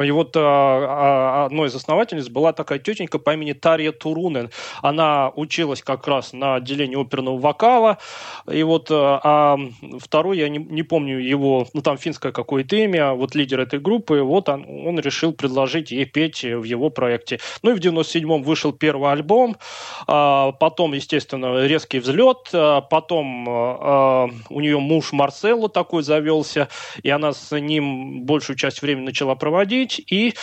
И 0.00 0.10
вот 0.10 0.36
э, 0.36 0.40
а, 0.42 1.46
одной 1.46 1.68
из 1.68 1.74
основательниц 1.74 2.28
была 2.28 2.52
такая 2.52 2.78
тетенька 2.78 3.18
по 3.18 3.34
имени 3.34 3.52
Тарья 3.52 3.92
Турунен. 3.92 4.50
Она 4.80 5.30
училась 5.36 5.82
как 5.82 6.06
раз 6.08 6.32
на 6.32 6.56
отделении 6.56 7.00
оперного 7.00 7.38
вокала. 7.38 7.98
И 8.50 8.62
вот, 8.62 8.90
э, 8.90 8.94
а 8.94 9.58
второй, 10.00 10.38
я 10.38 10.48
не, 10.48 10.58
не 10.58 10.82
помню 10.82 11.18
его, 11.18 11.66
ну 11.74 11.82
там 11.82 11.98
финское 11.98 12.32
какое-то 12.32 12.76
имя, 12.76 13.12
вот 13.12 13.34
лидер 13.34 13.60
этой 13.60 13.80
группы, 13.80 14.22
вот 14.22 14.48
он, 14.48 14.64
он 14.68 14.98
решил 14.98 15.32
предложить 15.32 15.90
ей 15.90 16.06
петь 16.06 16.42
в 16.42 16.64
его 16.64 16.90
проекте. 16.90 17.38
Ну 17.62 17.72
и 17.72 17.74
в 17.74 17.78
97-м 17.78 18.42
вышел 18.42 18.72
первый 18.72 19.12
альбом, 19.12 19.56
а, 20.06 20.52
потом, 20.52 20.94
естественно, 20.94 21.66
резкий 21.66 21.98
взлет, 21.98 22.48
а, 22.52 22.80
потом 22.80 23.46
а, 23.48 24.28
у 24.48 24.60
нее 24.60 24.78
муж 24.78 25.12
Марсело 25.12 25.68
такой 25.68 26.02
завелся, 26.02 26.68
и 27.02 27.10
она 27.10 27.32
с 27.32 27.58
ним 27.58 28.22
большую 28.22 28.56
часть 28.56 28.82
времени 28.82 29.06
начала 29.06 29.34
проводить, 29.34 29.81
и 30.06 30.34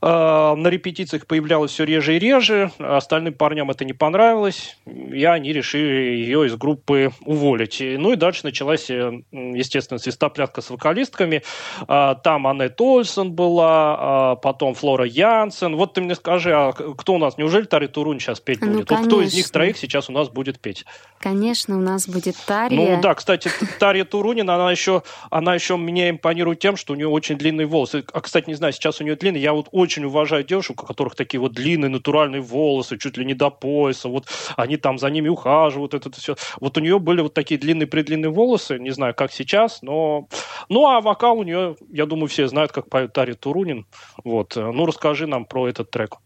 а, 0.00 0.54
на 0.56 0.68
репетициях 0.68 1.26
появлялась 1.26 1.70
все 1.70 1.84
реже 1.84 2.16
и 2.16 2.18
реже, 2.18 2.70
остальным 2.78 3.34
парням 3.34 3.70
это 3.70 3.84
не 3.84 3.92
понравилось, 3.92 4.76
и 4.86 5.24
они 5.24 5.52
решили 5.52 6.16
ее 6.16 6.46
из 6.46 6.56
группы 6.56 7.10
уволить. 7.24 7.78
Ну 7.80 8.12
и 8.12 8.16
дальше 8.16 8.40
началась, 8.44 8.90
э, 8.90 9.22
естественно, 9.30 9.98
свистопляска 9.98 10.60
с 10.60 10.70
вокалистками, 10.70 11.42
А, 11.88 12.14
там 12.14 12.46
Аннет 12.46 12.80
Ольсен 12.80 13.32
была, 13.32 13.96
а, 13.98 14.36
потом 14.36 14.74
Флора 14.74 15.04
Янсен. 15.04 15.76
Вот 15.76 15.94
ты 15.94 16.00
мне 16.00 16.14
скажи, 16.14 16.52
а 16.54 16.72
кто 16.72 17.14
у 17.14 17.18
нас? 17.18 17.38
Неужели 17.38 17.64
Тари 17.64 17.86
Турун 17.86 18.18
сейчас 18.18 18.40
петь 18.40 18.60
Ну, 18.60 18.72
будет? 18.72 18.90
Вот 18.90 19.06
кто 19.06 19.20
из 19.22 19.34
них 19.34 19.44
конечно. 19.44 19.52
троих 19.52 19.76
сейчас 19.78 20.08
у 20.08 20.12
нас 20.12 20.28
будет 20.28 20.60
петь? 20.60 20.84
Конечно, 21.18 21.76
у 21.76 21.80
нас 21.80 22.08
будет 22.08 22.36
Тария. 22.46 22.76
Ну 22.76 23.00
да, 23.00 23.14
кстати, 23.14 23.48
Т- 23.48 23.66
Тарья 23.78 24.04
Турунин, 24.04 24.48
она 24.50 24.70
еще, 24.70 25.02
она 25.30 25.54
еще 25.54 25.76
мне 25.76 26.10
импонирует 26.10 26.58
тем, 26.58 26.76
что 26.76 26.92
у 26.92 26.96
нее 26.96 27.08
очень 27.08 27.36
длинные 27.36 27.66
волосы. 27.66 28.04
А, 28.12 28.20
кстати, 28.20 28.48
не 28.48 28.54
знаю, 28.54 28.71
сейчас 28.72 29.00
у 29.00 29.04
нее 29.04 29.16
длинные. 29.16 29.42
Я 29.42 29.52
вот 29.52 29.68
очень 29.70 30.04
уважаю 30.04 30.44
девушек, 30.44 30.82
у 30.82 30.86
которых 30.86 31.14
такие 31.14 31.40
вот 31.40 31.52
длинные 31.52 31.88
натуральные 31.88 32.40
волосы, 32.40 32.98
чуть 32.98 33.16
ли 33.16 33.24
не 33.24 33.34
до 33.34 33.50
пояса. 33.50 34.08
Вот 34.08 34.26
они 34.56 34.76
там 34.76 34.98
за 34.98 35.08
ними 35.10 35.28
ухаживают, 35.28 35.94
это 35.94 36.10
все. 36.12 36.36
Вот 36.60 36.76
у 36.76 36.80
нее 36.80 36.98
были 36.98 37.20
вот 37.20 37.34
такие 37.34 37.58
длинные-предлинные 37.58 38.30
волосы, 38.30 38.78
не 38.78 38.90
знаю, 38.90 39.14
как 39.14 39.32
сейчас, 39.32 39.82
но... 39.82 40.28
Ну, 40.68 40.86
а 40.86 41.00
вокал 41.00 41.38
у 41.38 41.42
нее, 41.42 41.76
я 41.90 42.06
думаю, 42.06 42.28
все 42.28 42.48
знают, 42.48 42.72
как 42.72 42.88
поет 42.88 43.12
Тарья 43.12 43.34
Турунин. 43.34 43.86
Вот. 44.24 44.56
Ну, 44.56 44.86
расскажи 44.86 45.26
нам 45.26 45.44
про 45.44 45.68
этот 45.68 45.90
трек. 45.90 46.16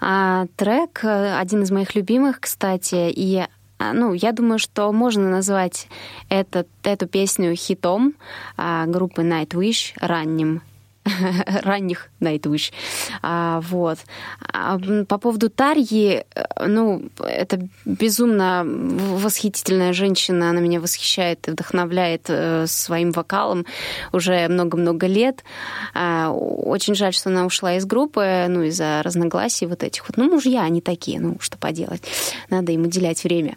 А, 0.00 0.46
трек 0.56 1.04
э, 1.04 1.36
один 1.36 1.62
из 1.62 1.70
моих 1.70 1.94
любимых, 1.94 2.40
кстати, 2.40 3.10
и 3.10 3.44
а, 3.82 3.92
ну, 3.92 4.12
я 4.12 4.32
думаю, 4.32 4.58
что 4.58 4.92
можно 4.92 5.28
назвать 5.28 5.88
этот, 6.28 6.68
эту 6.84 7.08
песню 7.08 7.54
хитом 7.56 8.14
а, 8.56 8.86
группы 8.86 9.22
Nightwish 9.22 9.94
ранним 9.96 10.62
ранних 11.62 12.08
Nightwish. 12.20 12.72
А, 13.22 13.60
вот. 13.62 13.98
А, 14.52 14.78
по 15.08 15.18
поводу 15.18 15.50
Тарьи, 15.50 16.24
э, 16.34 16.44
ну, 16.66 17.08
это 17.18 17.68
безумно 17.84 18.62
восхитительная 18.64 19.92
женщина, 19.92 20.50
она 20.50 20.60
меня 20.60 20.80
восхищает 20.80 21.48
и 21.48 21.50
вдохновляет 21.50 22.26
э, 22.28 22.66
своим 22.66 23.12
вокалом 23.12 23.66
уже 24.12 24.48
много-много 24.48 25.06
лет. 25.06 25.44
А, 25.94 26.30
очень 26.30 26.94
жаль, 26.94 27.12
что 27.14 27.30
она 27.30 27.46
ушла 27.46 27.76
из 27.76 27.84
группы, 27.84 28.46
ну, 28.48 28.62
из-за 28.62 29.02
разногласий 29.02 29.66
вот 29.66 29.82
этих 29.82 30.08
вот. 30.08 30.16
Ну, 30.16 30.30
мужья 30.30 30.62
они 30.62 30.80
такие, 30.80 31.20
ну, 31.20 31.36
что 31.40 31.58
поделать. 31.58 32.02
Надо 32.48 32.72
им 32.72 32.84
уделять 32.84 33.24
время. 33.24 33.56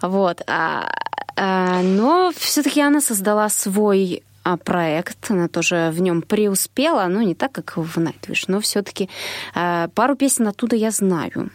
Вот. 0.00 0.42
А, 0.46 0.88
А, 1.36 1.82
Но 1.82 2.32
все-таки 2.36 2.80
она 2.80 3.00
создала 3.00 3.48
свой 3.48 4.22
проект, 4.64 5.30
она 5.30 5.48
тоже 5.48 5.90
в 5.92 6.00
нем 6.00 6.22
преуспела, 6.22 7.06
ну, 7.08 7.22
не 7.22 7.34
так, 7.34 7.52
как 7.52 7.76
в 7.76 7.98
Nightwish, 7.98 8.44
но 8.48 8.60
все-таки 8.60 9.08
пару 9.54 10.16
песен 10.16 10.48
оттуда 10.48 10.76
я 10.76 10.90
знаю. 10.90 11.50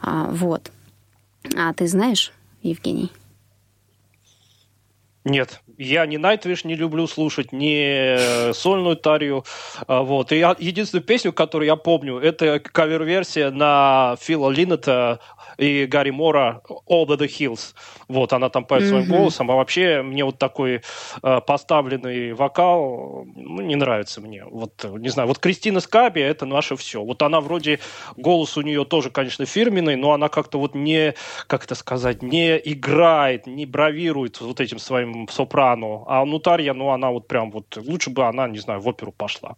А, 0.00 0.26
Вот. 0.30 0.70
А 1.56 1.72
ты 1.74 1.86
знаешь, 1.86 2.32
Евгений? 2.62 3.12
Нет, 5.24 5.60
я 5.78 6.06
ни 6.06 6.16
Найтвиш 6.16 6.64
не 6.64 6.74
люблю 6.74 7.06
слушать, 7.06 7.52
ни 7.52 7.76
э, 8.18 8.52
сольную 8.52 8.96
тарию. 8.96 9.44
А, 9.86 10.02
Вот. 10.02 10.32
И 10.32 10.38
я, 10.38 10.54
единственную 10.58 11.04
песню, 11.04 11.32
которую 11.32 11.66
я 11.66 11.76
помню, 11.76 12.18
это 12.18 12.60
кавер-версия 12.60 13.50
на 13.50 14.16
Фила 14.20 14.50
Линнета 14.50 15.20
и 15.58 15.86
Гарри 15.86 16.10
Мора 16.10 16.62
«All 16.88 17.06
the 17.06 17.26
Hills». 17.26 17.74
Вот, 18.08 18.32
она 18.32 18.48
там 18.50 18.64
поет 18.64 18.86
своим 18.86 19.04
Мгм. 19.04 19.16
голосом. 19.16 19.50
А 19.50 19.56
вообще 19.56 20.02
мне 20.02 20.24
вот 20.24 20.38
такой 20.38 20.82
э, 21.22 21.40
поставленный 21.46 22.32
вокал 22.34 23.24
ну, 23.34 23.62
не 23.62 23.76
нравится 23.76 24.20
мне. 24.20 24.44
Вот, 24.44 24.84
не 24.98 25.08
знаю, 25.08 25.28
вот 25.28 25.38
Кристина 25.38 25.80
Скаби– 25.80 26.20
это 26.22 26.46
наше 26.46 26.76
все. 26.76 27.02
Вот 27.02 27.22
она 27.22 27.40
вроде, 27.40 27.80
голос 28.16 28.56
у 28.56 28.62
нее 28.62 28.84
тоже, 28.84 29.10
конечно, 29.10 29.44
фирменный, 29.46 29.96
но 29.96 30.12
она 30.12 30.28
как-то 30.28 30.58
вот 30.58 30.74
не, 30.74 31.14
как 31.46 31.64
это 31.64 31.74
сказать, 31.74 32.22
не 32.22 32.56
играет, 32.64 33.46
не 33.46 33.66
бравирует 33.66 34.40
вот 34.40 34.60
этим 34.60 34.78
своим 34.78 35.28
сопрано. 35.28 35.63
А 35.72 36.24
Нутарья, 36.24 36.74
ну, 36.74 36.90
она 36.90 37.10
вот 37.10 37.28
прям 37.28 37.50
вот, 37.50 37.76
лучше 37.76 38.10
бы 38.10 38.26
она, 38.26 38.48
не 38.48 38.58
знаю, 38.58 38.80
в 38.80 38.88
оперу 38.88 39.12
пошла. 39.12 39.56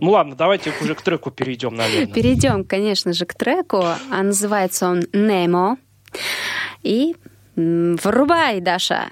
Ну 0.00 0.10
ладно, 0.10 0.34
давайте 0.36 0.72
уже 0.80 0.94
к 0.94 1.02
треку 1.02 1.30
перейдем, 1.30 1.74
наверное. 1.74 2.12
Перейдем, 2.12 2.64
конечно 2.64 3.12
же, 3.12 3.26
к 3.26 3.34
треку. 3.34 3.82
А 4.10 4.22
называется 4.22 4.88
он 4.88 5.02
«Немо». 5.12 5.76
И 6.82 7.16
врубай, 7.56 8.60
Даша! 8.60 9.08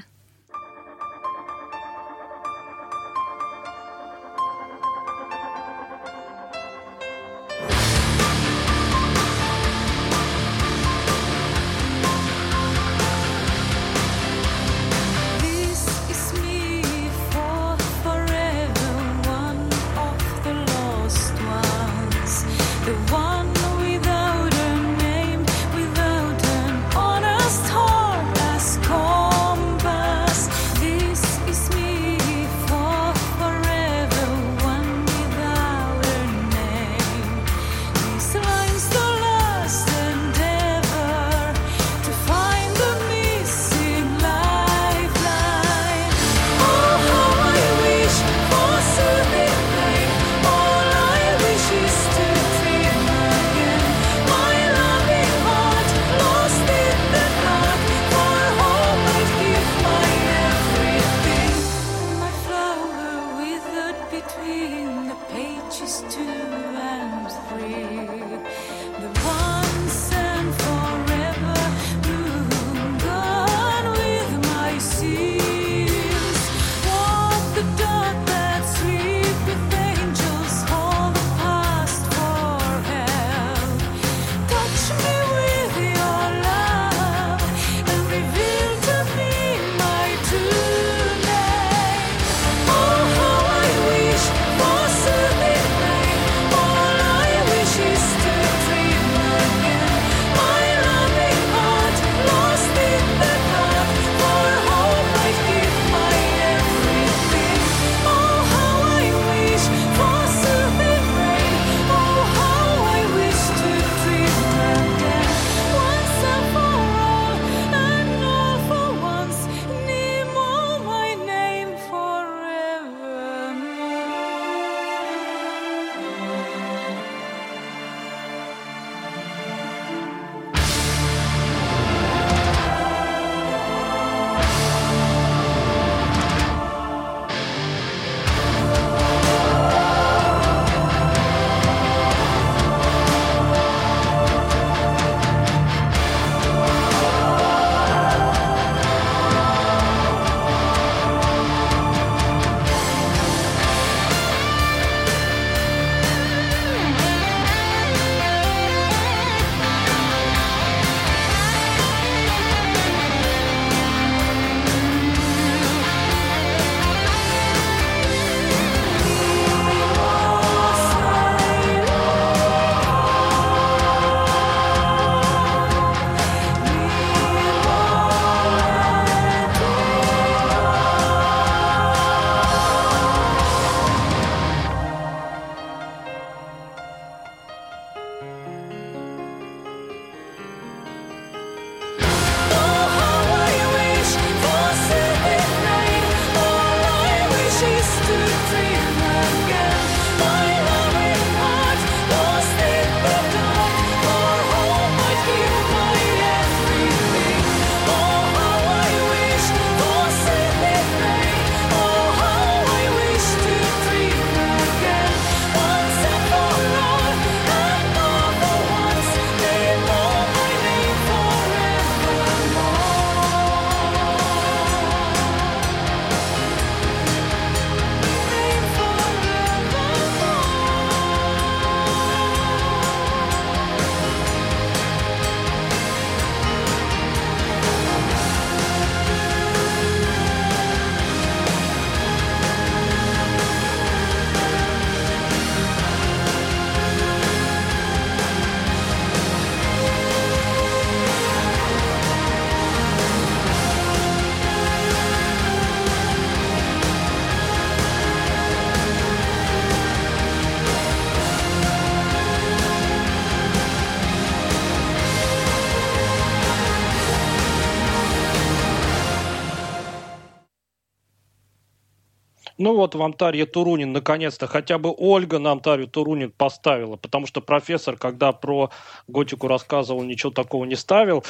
Ну 272.60 272.74
вот 272.74 272.94
вам 272.94 273.14
Тарья 273.14 273.46
Турунин, 273.46 273.92
наконец-то, 273.92 274.46
хотя 274.46 274.76
бы 274.76 274.94
Ольга 274.94 275.38
нам 275.38 275.60
Тарью 275.60 275.88
Турунин 275.88 276.30
поставила, 276.30 276.96
потому 276.96 277.26
что 277.26 277.40
профессор, 277.40 277.96
когда 277.96 278.32
про 278.32 278.68
готику 279.08 279.48
рассказывал, 279.48 280.02
ничего 280.02 280.30
такого 280.30 280.66
не 280.66 280.76
ставил. 280.76 281.24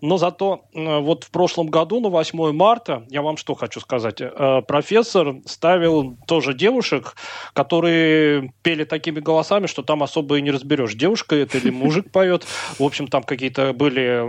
Но 0.00 0.16
зато 0.16 0.62
э, 0.72 1.00
вот 1.00 1.24
в 1.24 1.32
прошлом 1.32 1.66
году, 1.66 1.98
на 1.98 2.08
8 2.08 2.52
марта, 2.52 3.04
я 3.08 3.22
вам 3.22 3.36
что 3.36 3.56
хочу 3.56 3.80
сказать, 3.80 4.20
э, 4.20 4.62
профессор 4.68 5.34
ставил 5.44 6.16
тоже 6.28 6.54
девушек, 6.54 7.16
которые 7.52 8.54
пели 8.62 8.84
такими 8.84 9.18
голосами, 9.18 9.66
что 9.66 9.82
там 9.82 10.04
особо 10.04 10.38
и 10.38 10.40
не 10.40 10.52
разберешь, 10.52 10.94
девушка 10.94 11.34
это 11.34 11.58
или 11.58 11.70
мужик 11.70 12.12
поет. 12.12 12.44
В 12.78 12.84
общем, 12.84 13.08
там 13.08 13.24
какие-то 13.24 13.72
были 13.72 14.22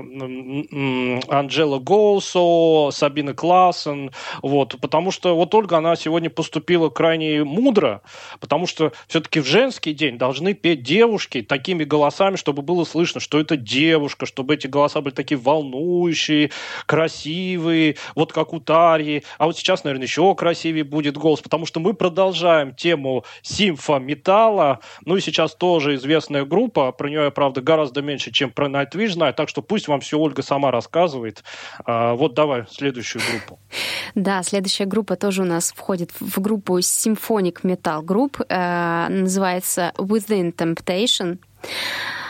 Анджела 1.30 1.78
Гоусо, 1.78 2.90
Сабина 2.90 3.36
Классен, 3.36 4.10
вот, 4.42 4.78
потому 4.82 5.12
что 5.12 5.36
вот 5.36 5.54
Ольга, 5.54 5.78
она 5.78 5.96
сегодня 5.96 6.32
поступила 6.48 6.90
крайне 6.90 7.44
мудро, 7.44 8.02
потому 8.40 8.68
что 8.68 8.94
все-таки 9.10 9.42
в 9.42 9.46
женский 9.46 9.94
день 9.94 10.18
должны 10.18 10.54
петь 10.54 10.82
девушки 10.82 11.42
такими 11.42 11.84
голосами, 11.84 12.38
чтобы 12.38 12.62
было 12.62 12.86
слышно, 12.86 13.20
что 13.20 13.38
это 13.38 13.58
девушка, 13.58 14.26
чтобы 14.26 14.54
эти 14.54 14.68
голоса 14.68 15.02
были 15.02 15.14
такие 15.14 15.38
волнующие, 15.38 16.52
красивые, 16.86 17.98
вот 18.16 18.32
как 18.32 18.54
у 18.54 18.62
Тарьи. 18.62 19.24
А 19.38 19.48
вот 19.48 19.58
сейчас, 19.58 19.84
наверное, 19.84 20.08
еще 20.08 20.34
красивее 20.36 20.86
будет 20.86 21.18
голос, 21.18 21.42
потому 21.42 21.66
что 21.66 21.82
мы 21.82 21.94
продолжаем 21.94 22.74
тему 22.74 23.26
симфометалла. 23.42 24.80
Ну 25.04 25.18
и 25.18 25.22
сейчас 25.22 25.54
тоже 25.54 25.96
известная 25.96 26.46
группа, 26.46 26.94
про 26.94 27.10
нее 27.10 27.30
правда, 27.30 27.60
гораздо 27.60 28.02
меньше, 28.02 28.32
чем 28.32 28.52
про 28.52 28.70
Nightwish 28.70 29.10
знаю, 29.10 29.34
так 29.34 29.50
что 29.50 29.62
пусть 29.62 29.90
вам 29.90 30.00
все 30.00 30.18
Ольга 30.18 30.44
сама 30.44 30.72
рассказывает. 30.72 31.44
А, 31.84 32.14
вот 32.14 32.36
давай 32.36 32.64
следующую 32.72 33.22
группу. 33.30 33.60
Да, 34.16 34.42
следующая 34.42 34.86
группа 34.86 35.16
тоже 35.16 35.44
у 35.44 35.46
нас 35.46 35.72
входит 35.76 36.12
в 36.20 36.37
группу 36.40 36.80
Symphonic 36.80 37.62
Metal 37.64 38.02
Group. 38.04 38.46
э, 38.48 39.08
называется 39.10 39.94
Within 39.98 40.54
Temptation. 40.54 41.40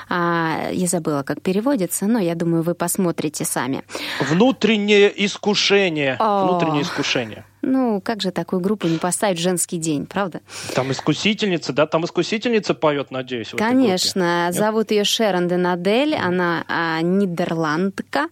А, 0.09 0.69
я 0.71 0.87
забыла, 0.87 1.23
как 1.23 1.41
переводится, 1.41 2.05
но 2.05 2.19
я 2.19 2.35
думаю, 2.35 2.63
вы 2.63 2.75
посмотрите 2.75 3.43
сами. 3.45 3.83
Внутреннее 4.21 5.11
искушение. 5.25 6.15
О. 6.19 6.47
Внутреннее 6.47 6.83
искушение. 6.83 7.45
Ну, 7.61 7.99
как 7.99 8.21
же 8.21 8.31
такую 8.31 8.61
группу 8.61 8.87
не 8.87 8.97
поставить 8.97 9.39
в 9.39 9.41
женский 9.41 9.77
день, 9.77 10.05
правда? 10.05 10.39
Там 10.73 10.91
искусительница, 10.91 11.73
да? 11.73 11.85
Там 11.85 12.05
искусительница 12.05 12.73
поет, 12.73 13.11
надеюсь, 13.11 13.49
Конечно. 13.57 14.49
Зовут 14.51 14.91
ее 14.91 15.03
Шерон 15.03 15.49
Денадель. 15.49 16.15
Она 16.15 16.63
а, 16.69 17.01
нидерландка. 17.01 18.27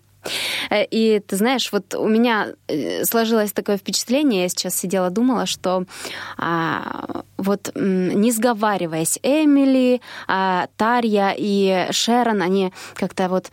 Э, 0.70 0.86
И 0.92 1.20
ты 1.20 1.36
знаешь, 1.36 1.72
вот 1.72 1.96
у 1.96 2.08
меня 2.08 2.54
э, 2.68 3.04
сложилось 3.06 3.52
такое 3.52 3.78
впечатление, 3.78 4.44
я 4.44 4.50
сейчас 4.50 4.76
сидела, 4.76 5.10
думала, 5.10 5.46
что 5.46 5.86
а, 6.38 7.24
вот 7.38 7.72
не 7.76 8.32
сговариваясь, 8.32 9.20
Эмили, 9.24 10.02
а, 10.28 10.68
Тарья 10.78 11.34
и 11.38 11.88
Шерон, 11.92 12.42
они 12.42 12.74
как-то 12.96 13.30
вот 13.30 13.52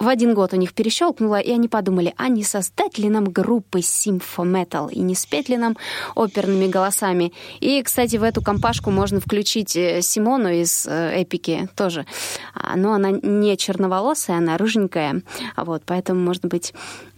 в 0.00 0.08
один 0.08 0.34
год 0.34 0.54
у 0.54 0.56
них 0.56 0.72
перещелкнуло, 0.72 1.38
и 1.38 1.52
они 1.52 1.68
подумали, 1.68 2.14
а 2.16 2.28
не 2.28 2.42
создать 2.42 2.96
ли 2.98 3.10
нам 3.10 3.24
группы 3.26 3.82
симфометал 3.82 4.88
и 4.88 4.98
не 5.00 5.14
спеть 5.14 5.50
ли 5.50 5.58
нам 5.58 5.76
оперными 6.14 6.66
голосами. 6.66 7.32
И, 7.60 7.82
кстати, 7.82 8.16
в 8.16 8.22
эту 8.22 8.40
компашку 8.42 8.90
можно 8.90 9.20
включить 9.20 9.76
э, 9.76 10.00
Симону 10.00 10.48
из 10.48 10.86
э, 10.86 11.22
Эпики 11.22 11.68
тоже. 11.76 12.06
А, 12.54 12.76
Но 12.76 12.94
она 12.94 13.10
не 13.10 13.56
черноволосая, 13.58 14.38
она 14.38 14.56
рыженькая, 14.56 15.22
А 15.54 15.64
вот, 15.66 15.82
поэтому, 15.84 16.20
может 16.20 16.46
быть, 16.46 16.72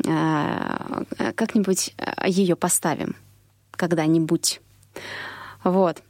э, 0.04 1.32
как-нибудь 1.36 1.94
ее 2.26 2.56
поставим 2.56 3.14
когда-нибудь. 3.70 4.60
Вот. 5.62 6.02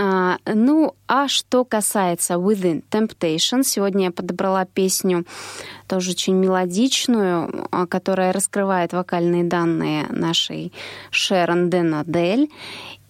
А, 0.00 0.38
ну, 0.46 0.94
а 1.08 1.26
что 1.26 1.64
касается 1.64 2.34
Within 2.34 2.84
Temptation, 2.88 3.64
сегодня 3.64 4.04
я 4.04 4.10
подобрала 4.12 4.64
песню 4.64 5.24
тоже 5.88 6.12
очень 6.12 6.34
мелодичную, 6.34 7.66
а, 7.72 7.86
которая 7.88 8.32
раскрывает 8.32 8.92
вокальные 8.92 9.42
данные 9.42 10.06
нашей 10.08 10.72
Шерон 11.10 11.68
Денадель. 11.68 12.48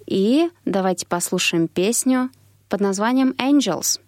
И 0.07 0.49
давайте 0.65 1.05
послушаем 1.05 1.69
песню 1.69 2.31
под 2.71 2.81
названием 2.81 3.35
Angels. 3.39 4.01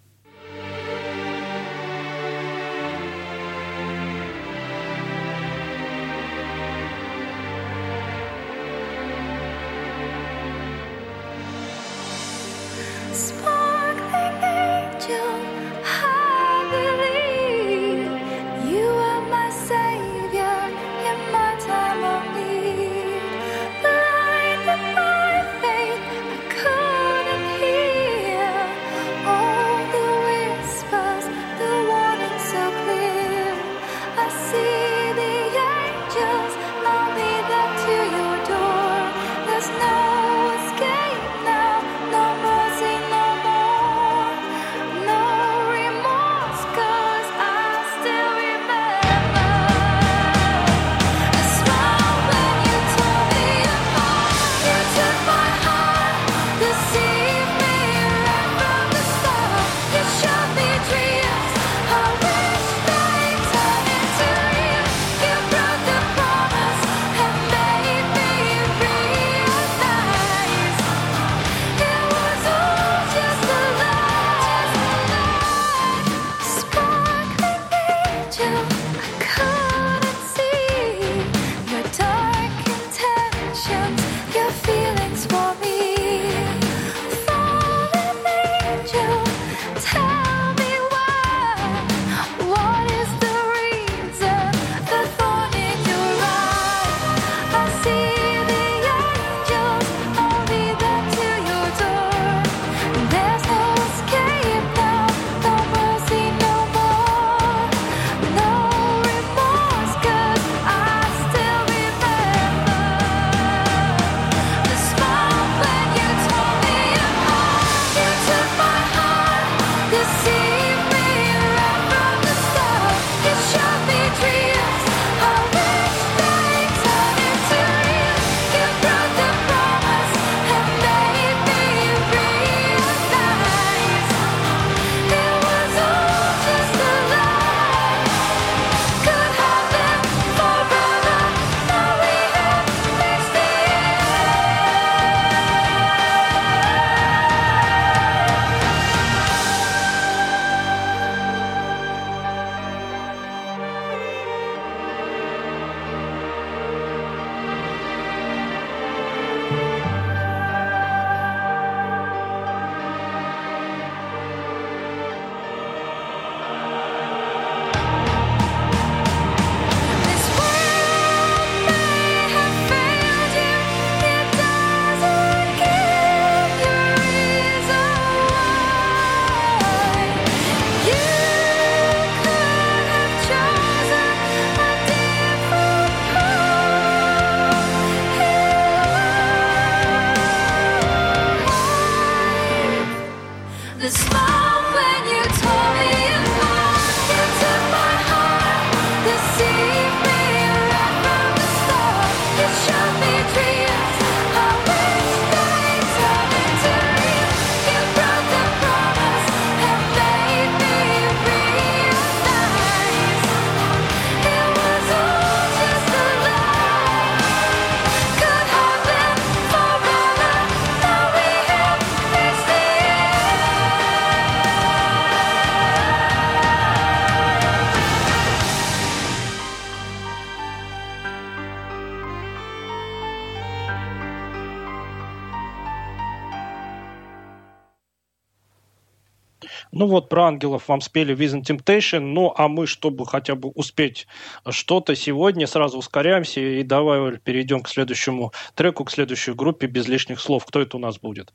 Вот 239.91 240.09
про 240.09 240.25
ангелов 240.25 240.67
вам 240.67 240.81
спели 240.81 241.15
Within 241.15 241.43
Temptation, 241.43 241.99
ну 241.99 242.33
а 242.35 242.47
мы, 242.47 242.67
чтобы 242.67 243.05
хотя 243.05 243.35
бы 243.35 243.49
успеть 243.49 244.07
что-то 244.49 244.95
сегодня, 244.95 245.47
сразу 245.47 245.77
ускоряемся 245.77 246.41
и 246.41 246.63
давай 246.63 247.17
перейдем 247.17 247.61
к 247.61 247.69
следующему 247.69 248.31
треку, 248.55 248.83
к 248.83 248.91
следующей 248.91 249.33
группе 249.33 249.67
без 249.67 249.87
лишних 249.87 250.19
слов. 250.19 250.45
Кто 250.45 250.61
это 250.61 250.77
у 250.77 250.79
нас 250.79 250.97
будет? 250.99 251.33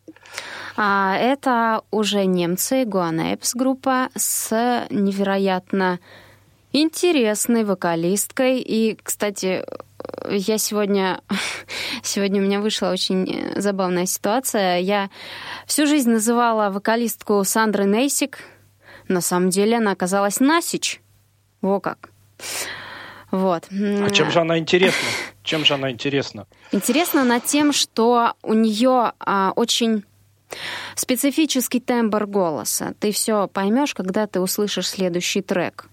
А, 0.76 1.16
это 1.16 1.82
уже 1.90 2.24
немцы, 2.24 2.82
Guanapes 2.82 3.52
группа 3.54 4.08
с 4.14 4.86
невероятно 4.90 6.00
интересной 6.72 7.64
вокалисткой. 7.64 8.60
И, 8.60 8.98
кстати, 9.02 9.64
я 10.28 10.58
сегодня... 10.58 11.20
Сегодня 12.02 12.40
у 12.40 12.44
меня 12.44 12.60
вышла 12.60 12.90
очень 12.90 13.52
забавная 13.56 14.06
ситуация. 14.06 14.78
Я 14.78 15.10
всю 15.66 15.86
жизнь 15.86 16.10
называла 16.10 16.70
вокалистку 16.70 17.42
Сандры 17.44 17.84
Нейсик. 17.84 18.38
На 19.08 19.20
самом 19.20 19.50
деле 19.50 19.78
она 19.78 19.92
оказалась 19.92 20.40
Насич. 20.40 21.00
Во 21.62 21.80
как. 21.80 22.10
Вот. 23.30 23.64
А 23.70 24.10
чем 24.10 24.30
же 24.30 24.40
она 24.40 24.58
интересна? 24.58 25.08
Чем 25.42 25.64
же 25.64 25.74
она 25.74 25.90
интересна? 25.90 26.46
Интересна 26.72 27.22
она 27.22 27.38
тем, 27.40 27.72
что 27.72 28.34
у 28.42 28.52
нее 28.52 29.12
а, 29.20 29.52
очень 29.54 30.04
специфический 30.96 31.80
тембр 31.80 32.26
голоса. 32.26 32.94
Ты 32.98 33.12
все 33.12 33.46
поймешь, 33.48 33.94
когда 33.94 34.26
ты 34.26 34.40
услышишь 34.40 34.88
следующий 34.88 35.42
трек. 35.42 35.88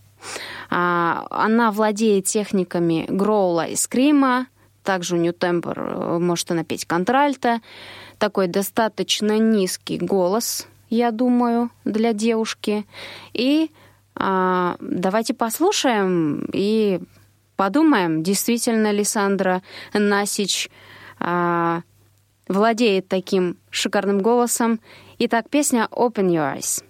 А, 0.70 1.26
она 1.30 1.72
владеет 1.72 2.26
техниками 2.26 3.06
гроула 3.08 3.68
и 3.68 3.76
скрима. 3.76 4.48
Также 4.84 5.16
у 5.16 5.20
нее 5.20 5.32
тембр, 5.32 5.80
э, 5.80 6.18
может 6.20 6.52
она 6.52 6.64
петь 6.64 6.86
контральто. 6.86 7.62
Такой 8.18 8.48
достаточно 8.48 9.38
низкий 9.38 9.98
голос, 9.98 10.68
я 10.90 11.12
думаю, 11.12 11.70
для 11.86 12.14
девушки. 12.14 12.86
И 13.34 13.72
а, 14.16 14.76
давайте 14.80 15.34
послушаем 15.34 16.48
и 16.54 17.00
подумаем, 17.56 18.24
действительно 18.24 18.92
ли 18.92 19.04
Сандра 19.04 19.62
Насич 19.94 20.70
а, 21.20 21.82
владеет 22.48 23.08
таким 23.08 23.58
шикарным 23.70 24.22
голосом. 24.22 24.80
Итак, 25.20 25.50
песня 25.50 25.88
«Open 25.92 26.30
Your 26.30 26.58
Eyes». 26.58 26.84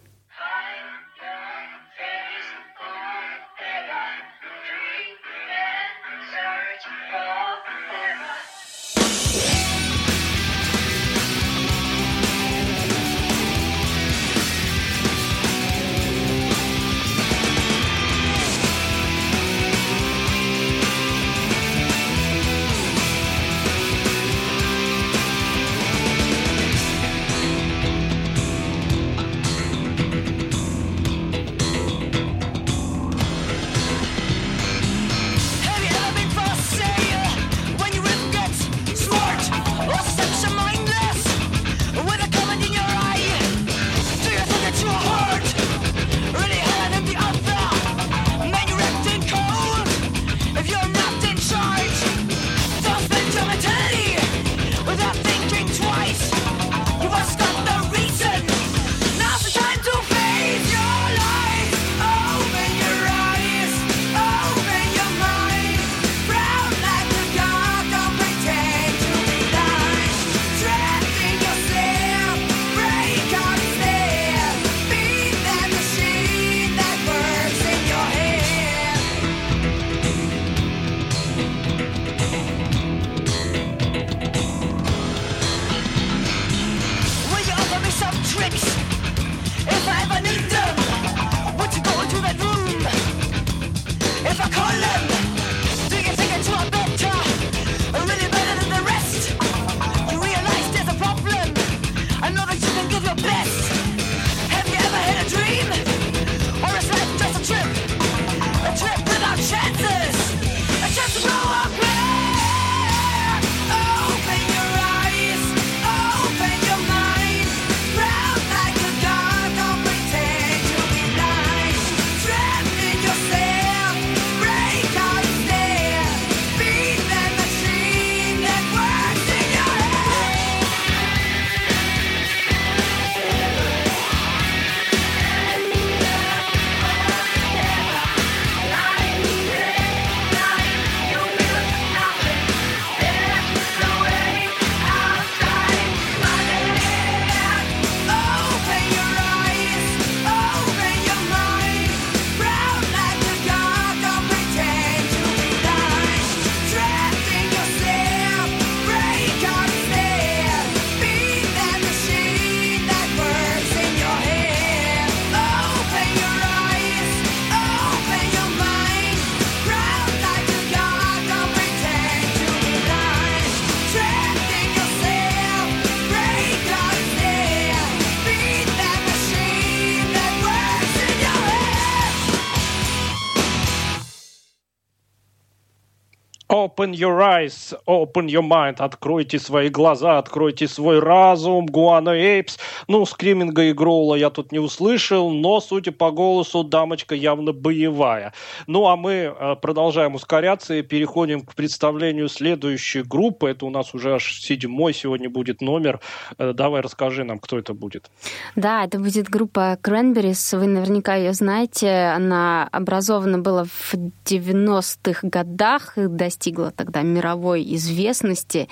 Open 186.84 186.96
your 186.96 187.22
eyes, 187.22 187.74
open 187.86 188.28
your 188.28 188.42
mind. 188.42 188.76
Откройте 188.80 189.40
свои 189.40 189.70
глаза, 189.70 190.18
откройте 190.18 190.68
свой 190.68 191.00
разум. 191.00 191.66
Гуана 191.66 192.10
Эйпс. 192.10 192.58
Ну, 192.90 193.06
скриминга 193.06 193.64
и 193.64 193.72
гроула 193.72 194.16
я 194.16 194.30
тут 194.30 194.52
не 194.52 194.60
услышал, 194.60 195.32
но, 195.32 195.62
судя 195.62 195.94
по 195.94 196.12
голосу, 196.12 196.62
дамочка 196.66 197.16
явно 197.16 197.54
боевая. 197.54 198.34
Ну, 198.68 198.88
а 198.88 198.98
мы 198.98 199.34
э, 199.34 199.56
продолжаем 199.62 200.16
ускоряться 200.16 200.74
и 200.74 200.82
переходим 200.82 201.44
к 201.44 201.56
представлению 201.56 202.28
следующей 202.28 203.04
группы. 203.04 203.48
Это 203.52 203.66
у 203.66 203.70
нас 203.70 203.94
уже 203.94 204.16
аж 204.16 204.42
седьмой 204.42 204.94
сегодня 204.94 205.30
будет 205.30 205.62
номер. 205.62 206.02
Э, 206.38 206.52
Давай 206.52 206.82
расскажи 206.82 207.24
нам, 207.24 207.40
кто 207.40 207.58
это 207.58 207.74
будет. 207.74 208.12
Да, 208.58 208.84
это 208.84 209.00
будет 209.00 209.30
группа 209.30 209.78
Cranberries. 209.82 210.58
Вы 210.58 210.68
наверняка 210.68 211.16
ее 211.16 211.32
знаете. 211.32 212.12
Она 212.14 212.68
образована 212.74 213.40
была 213.40 213.64
в 213.64 213.94
90-х 214.26 215.30
годах 215.30 215.98
и 215.98 216.08
достигла 216.08 216.34
достигла 216.34 216.73
тогда 216.74 217.02
мировой 217.02 217.64
известности. 217.76 218.68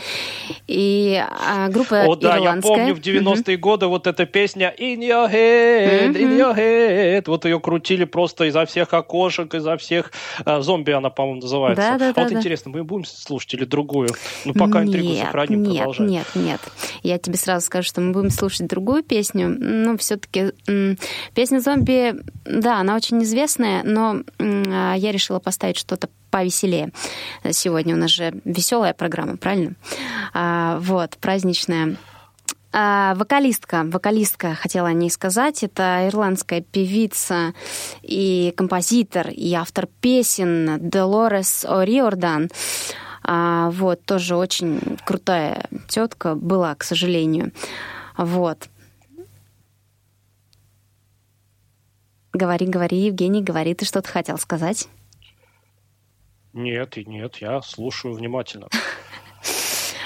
И 0.67 1.21
а, 1.21 1.69
группа 1.69 2.03
О, 2.05 2.15
да, 2.15 2.35
я 2.35 2.41
ирландская. 2.41 2.75
помню 2.75 2.95
в 2.95 2.99
90-е 2.99 3.57
годы 3.57 3.87
вот 3.87 4.07
эта 4.07 4.25
песня 4.25 4.73
In 4.77 4.99
Your 4.99 5.31
Head, 5.31 6.13
In 6.13 6.37
Your 6.37 6.55
Head. 6.55 7.23
Вот 7.27 7.45
ее 7.45 7.59
крутили 7.59 8.05
просто 8.05 8.45
изо 8.45 8.65
всех 8.65 8.93
окошек, 8.93 9.53
изо 9.53 9.77
всех... 9.77 10.11
э, 10.45 10.61
зомби 10.61 10.91
она, 10.91 11.09
по-моему, 11.09 11.41
называется. 11.41 11.81
Да, 11.81 11.97
да, 11.97 12.09
а 12.09 12.13
да, 12.13 12.21
вот 12.23 12.31
да. 12.31 12.37
интересно, 12.39 12.71
мы 12.71 12.83
будем 12.83 13.05
слушать 13.05 13.53
или 13.53 13.65
другую? 13.65 14.09
Ну, 14.45 14.53
пока 14.53 14.83
интригу 14.83 15.09
нет, 15.09 15.25
сохраним, 15.25 15.63
нет, 15.63 15.77
продолжаем. 15.77 16.11
нет, 16.11 16.27
нет. 16.35 16.61
Я 17.03 17.17
тебе 17.17 17.37
сразу 17.37 17.65
скажу, 17.65 17.87
что 17.87 18.01
мы 18.01 18.11
будем 18.11 18.29
слушать 18.29 18.67
другую 18.67 19.03
песню. 19.03 19.49
Ну, 19.49 19.97
все-таки 19.97 20.51
песня 21.33 21.59
«Зомби», 21.59 22.15
да, 22.45 22.79
она 22.79 22.95
очень 22.95 23.23
известная, 23.23 23.83
но 23.83 24.21
а, 24.39 24.95
я 24.95 25.11
решила 25.11 25.39
поставить 25.39 25.77
что-то 25.77 26.09
повеселее. 26.31 26.91
Сегодня 27.51 27.95
у 27.95 27.97
нас 27.97 28.09
же 28.09 28.33
веселая 28.45 28.93
программа, 28.93 29.37
правильно? 29.37 29.75
А, 30.33 30.79
вот, 30.79 31.17
праздничная. 31.17 31.97
А, 32.73 33.15
вокалистка, 33.15 33.83
вокалистка, 33.85 34.55
хотела 34.55 34.87
о 34.87 34.93
ней 34.93 35.09
сказать, 35.09 35.61
это 35.61 36.07
ирландская 36.07 36.61
певица 36.61 37.53
и 38.01 38.53
композитор, 38.55 39.27
и 39.29 39.53
автор 39.53 39.87
песен 39.99 40.89
Долорес 40.89 41.65
О'Риордан. 41.65 42.49
А, 43.23 43.69
вот, 43.71 44.03
тоже 44.05 44.37
очень 44.37 44.79
крутая 45.05 45.65
тетка 45.89 46.35
была, 46.35 46.73
к 46.75 46.83
сожалению. 46.83 47.51
Вот. 48.17 48.69
Говори, 52.33 52.65
говори, 52.65 52.97
Евгений, 52.97 53.43
говори, 53.43 53.73
ты 53.73 53.83
что-то 53.83 54.07
хотел 54.07 54.37
сказать? 54.37 54.87
Нет, 56.53 56.97
и 56.97 57.05
нет, 57.05 57.37
я 57.37 57.61
слушаю 57.61 58.13
внимательно. 58.13 58.67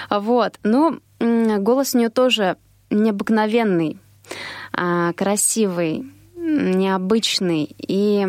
Вот. 0.08 0.60
Ну, 0.62 1.00
голос 1.20 1.96
у 1.96 1.98
нее 1.98 2.10
тоже 2.10 2.58
необыкновенный, 2.92 3.98
а, 4.72 5.14
красивый, 5.14 6.06
необычный. 6.46 7.76
И 7.80 8.26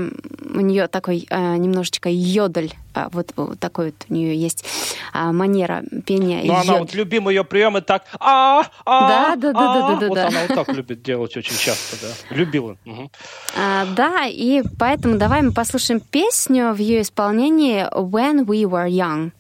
у 0.55 0.61
нее 0.61 0.89
такой 0.89 1.27
а, 1.31 1.57
немножечко 1.57 2.09
йодль. 2.09 2.71
а, 2.95 3.09
Вот, 3.13 3.33
вот 3.37 3.61
такой 3.61 3.87
вот 3.87 3.95
у 4.09 4.15
нее 4.15 4.35
есть 4.37 4.65
а, 5.13 5.33
манера 5.33 5.83
пения. 6.07 6.43
Ну, 6.45 6.55
она 6.55 6.73
йод. 6.73 6.81
вот 6.81 6.95
любимый 6.95 7.35
ее 7.35 7.45
прием 7.45 7.77
и 7.79 7.81
так 7.81 8.05
а 8.19 8.63
а 8.85 9.09
Да, 9.09 9.37
да, 9.37 9.53
да, 9.53 9.53
да, 9.53 9.89
да, 9.89 10.01
да, 10.01 10.09
Вот 10.09 10.19
она 10.19 10.41
вот 10.49 10.55
так 10.67 10.75
любит 10.75 11.03
делать 11.03 11.37
очень 11.37 11.57
часто, 11.57 11.97
да. 12.01 12.35
Любила. 12.35 12.77
Мгм. 12.85 13.11
А, 13.57 13.87
да, 13.95 14.25
и 14.27 14.63
поэтому 14.79 15.19
давай 15.19 15.43
мы 15.43 15.53
послушаем 15.53 16.01
песню 16.01 16.73
в 16.73 16.79
ее 16.79 17.03
исполнении 17.03 17.85
When 17.95 18.45
We 18.47 18.63
Were 18.65 18.89
Young. 18.89 19.33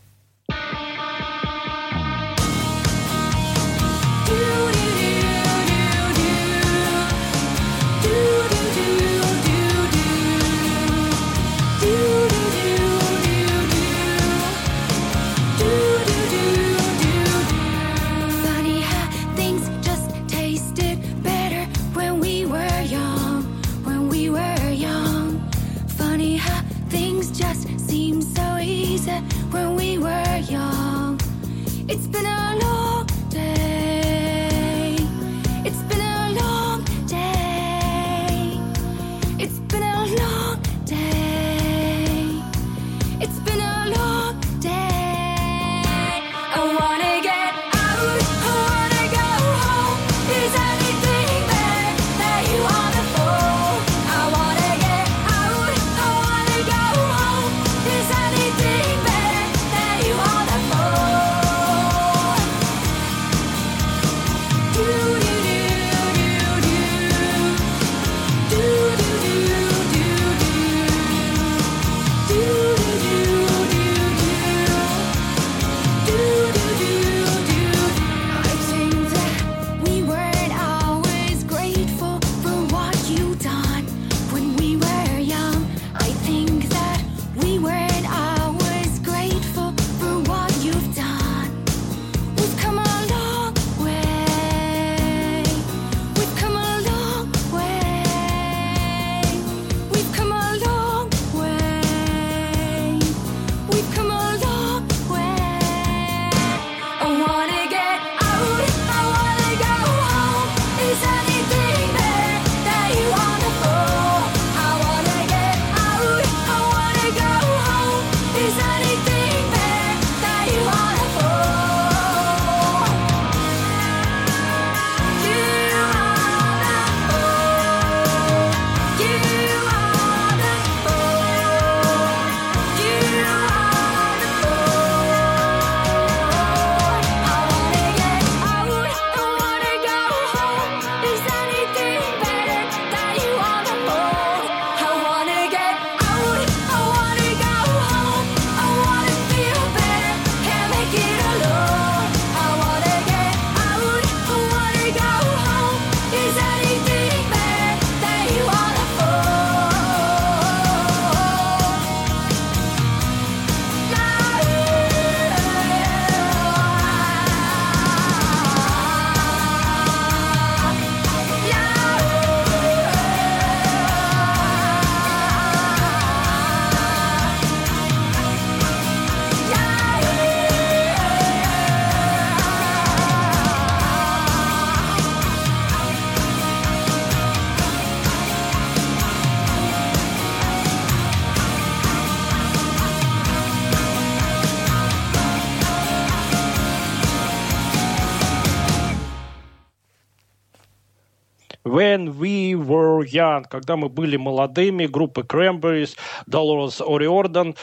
Young, 203.06 203.44
когда 203.48 203.76
мы 203.76 203.88
были 203.88 204.16
молодыми, 204.16 204.86
группы 204.86 205.22
Cranberries, 205.22 205.96
Dolores 206.30 206.80
O'Riordan. 206.80 207.56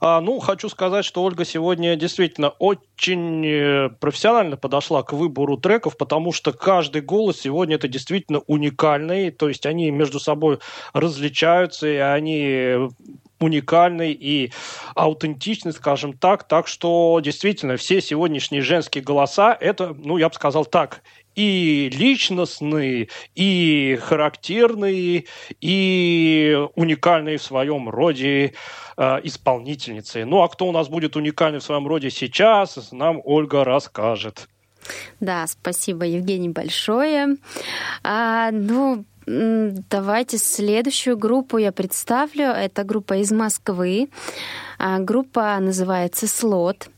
А, 0.00 0.20
ну, 0.20 0.38
хочу 0.38 0.68
сказать, 0.68 1.04
что 1.04 1.22
Ольга 1.22 1.44
сегодня 1.44 1.96
действительно 1.96 2.50
очень 2.50 3.46
э, 3.46 3.88
профессионально 4.00 4.56
подошла 4.56 5.02
к 5.02 5.12
выбору 5.12 5.56
треков, 5.56 5.96
потому 5.96 6.32
что 6.32 6.52
каждый 6.52 7.02
голос 7.02 7.40
сегодня 7.40 7.76
это 7.76 7.88
действительно 7.88 8.40
уникальный, 8.46 9.30
то 9.30 9.48
есть 9.48 9.66
они 9.66 9.90
между 9.90 10.20
собой 10.20 10.58
различаются, 10.92 11.86
и 11.86 11.96
они 11.96 12.88
уникальный 13.40 14.12
и 14.12 14.52
аутентичный, 14.94 15.72
скажем 15.72 16.12
так. 16.14 16.48
Так 16.48 16.66
что 16.66 17.20
действительно 17.22 17.76
все 17.76 18.00
сегодняшние 18.00 18.62
женские 18.62 19.04
голоса 19.04 19.56
это, 19.58 19.94
ну, 19.94 20.16
я 20.16 20.28
бы 20.28 20.34
сказал 20.34 20.64
так, 20.64 21.02
и 21.34 21.90
личностные, 21.92 23.08
и 23.34 23.98
характерные, 24.02 25.24
и 25.60 26.58
уникальные 26.74 27.38
в 27.38 27.42
своем 27.42 27.88
роде 27.88 28.54
э, 28.96 29.20
исполнительницы. 29.24 30.24
Ну 30.24 30.42
а 30.42 30.48
кто 30.48 30.66
у 30.66 30.72
нас 30.72 30.88
будет 30.88 31.16
уникальный 31.16 31.60
в 31.60 31.64
своем 31.64 31.86
роде 31.86 32.10
сейчас, 32.10 32.92
нам 32.92 33.20
Ольга 33.24 33.64
расскажет. 33.64 34.48
Да, 35.20 35.46
спасибо, 35.46 36.04
Евгений, 36.04 36.50
большое. 36.50 37.36
А, 38.02 38.50
ну, 38.50 39.04
давайте 39.26 40.38
следующую 40.38 41.16
группу 41.16 41.58
я 41.58 41.72
представлю. 41.72 42.46
Это 42.46 42.84
группа 42.84 43.16
из 43.16 43.32
Москвы. 43.32 44.08
А, 44.78 44.98
группа 44.98 45.56
называется 45.60 46.26
«Слот». 46.26 46.88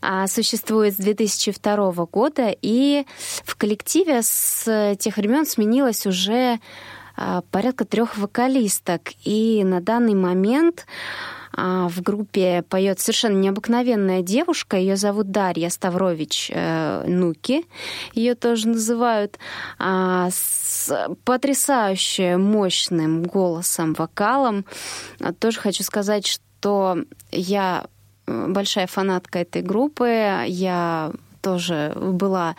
А, 0.00 0.26
Существует 0.26 0.94
с 0.94 0.96
2002 0.96 2.06
года, 2.06 2.54
и 2.62 3.04
в 3.44 3.56
коллективе 3.56 4.22
с 4.22 4.96
тех 4.98 5.16
времен 5.16 5.46
сменилось 5.46 6.06
уже 6.06 6.60
а, 7.16 7.42
порядка 7.50 7.84
трех 7.84 8.16
вокалисток. 8.18 9.12
И 9.24 9.62
на 9.64 9.80
данный 9.80 10.14
момент 10.14 10.86
а, 11.52 11.88
в 11.88 12.02
группе 12.02 12.62
поет 12.68 13.00
совершенно 13.00 13.38
необыкновенная 13.38 14.22
девушка. 14.22 14.76
Ее 14.76 14.96
зовут 14.96 15.30
Дарья 15.30 15.70
Ставрович 15.70 16.50
э, 16.52 17.04
Нуки. 17.06 17.64
Ее 18.12 18.34
тоже 18.34 18.68
называют. 18.68 19.38
С 19.78 21.08
потрясающе 21.24 22.36
мощным 22.36 23.22
голосом, 23.22 23.94
вокалом. 23.94 24.66
Тоже 25.38 25.58
хочу 25.58 25.82
сказать, 25.82 26.26
что 26.26 26.98
я 27.32 27.86
большая 28.26 28.86
фанатка 28.86 29.40
этой 29.40 29.62
группы. 29.62 30.44
Я 30.46 31.12
тоже 31.42 31.92
была 31.96 32.56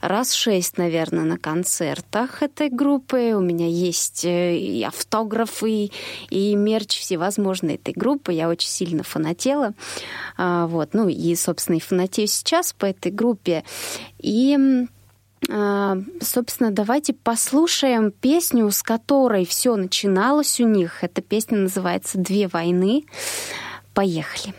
раз 0.00 0.32
шесть, 0.32 0.78
наверное, 0.78 1.24
на 1.24 1.36
концертах 1.36 2.42
этой 2.42 2.70
группы. 2.70 3.34
У 3.34 3.40
меня 3.40 3.66
есть 3.66 4.24
э, 4.24 4.56
и 4.56 4.82
автографы, 4.84 5.90
и 6.30 6.54
мерч 6.54 6.98
всевозможной 6.98 7.74
этой 7.74 7.92
группы. 7.92 8.32
Я 8.32 8.48
очень 8.48 8.68
сильно 8.68 9.02
фанатела. 9.02 9.74
А, 10.36 10.66
Вот. 10.66 10.94
Ну 10.94 11.08
и, 11.08 11.34
собственно, 11.34 11.76
и 11.76 11.80
фанатею 11.80 12.28
сейчас 12.28 12.72
по 12.72 12.86
этой 12.86 13.10
группе. 13.12 13.64
И 14.18 14.56
а, 15.50 15.98
Собственно, 16.20 16.70
давайте 16.70 17.12
послушаем 17.14 18.12
песню, 18.12 18.70
с 18.70 18.82
которой 18.82 19.44
все 19.44 19.74
начиналось 19.76 20.60
у 20.60 20.68
них. 20.68 21.02
Эта 21.02 21.22
песня 21.22 21.58
называется 21.58 22.18
«Две 22.18 22.46
войны». 22.46 23.04
Поехали. 23.92 24.54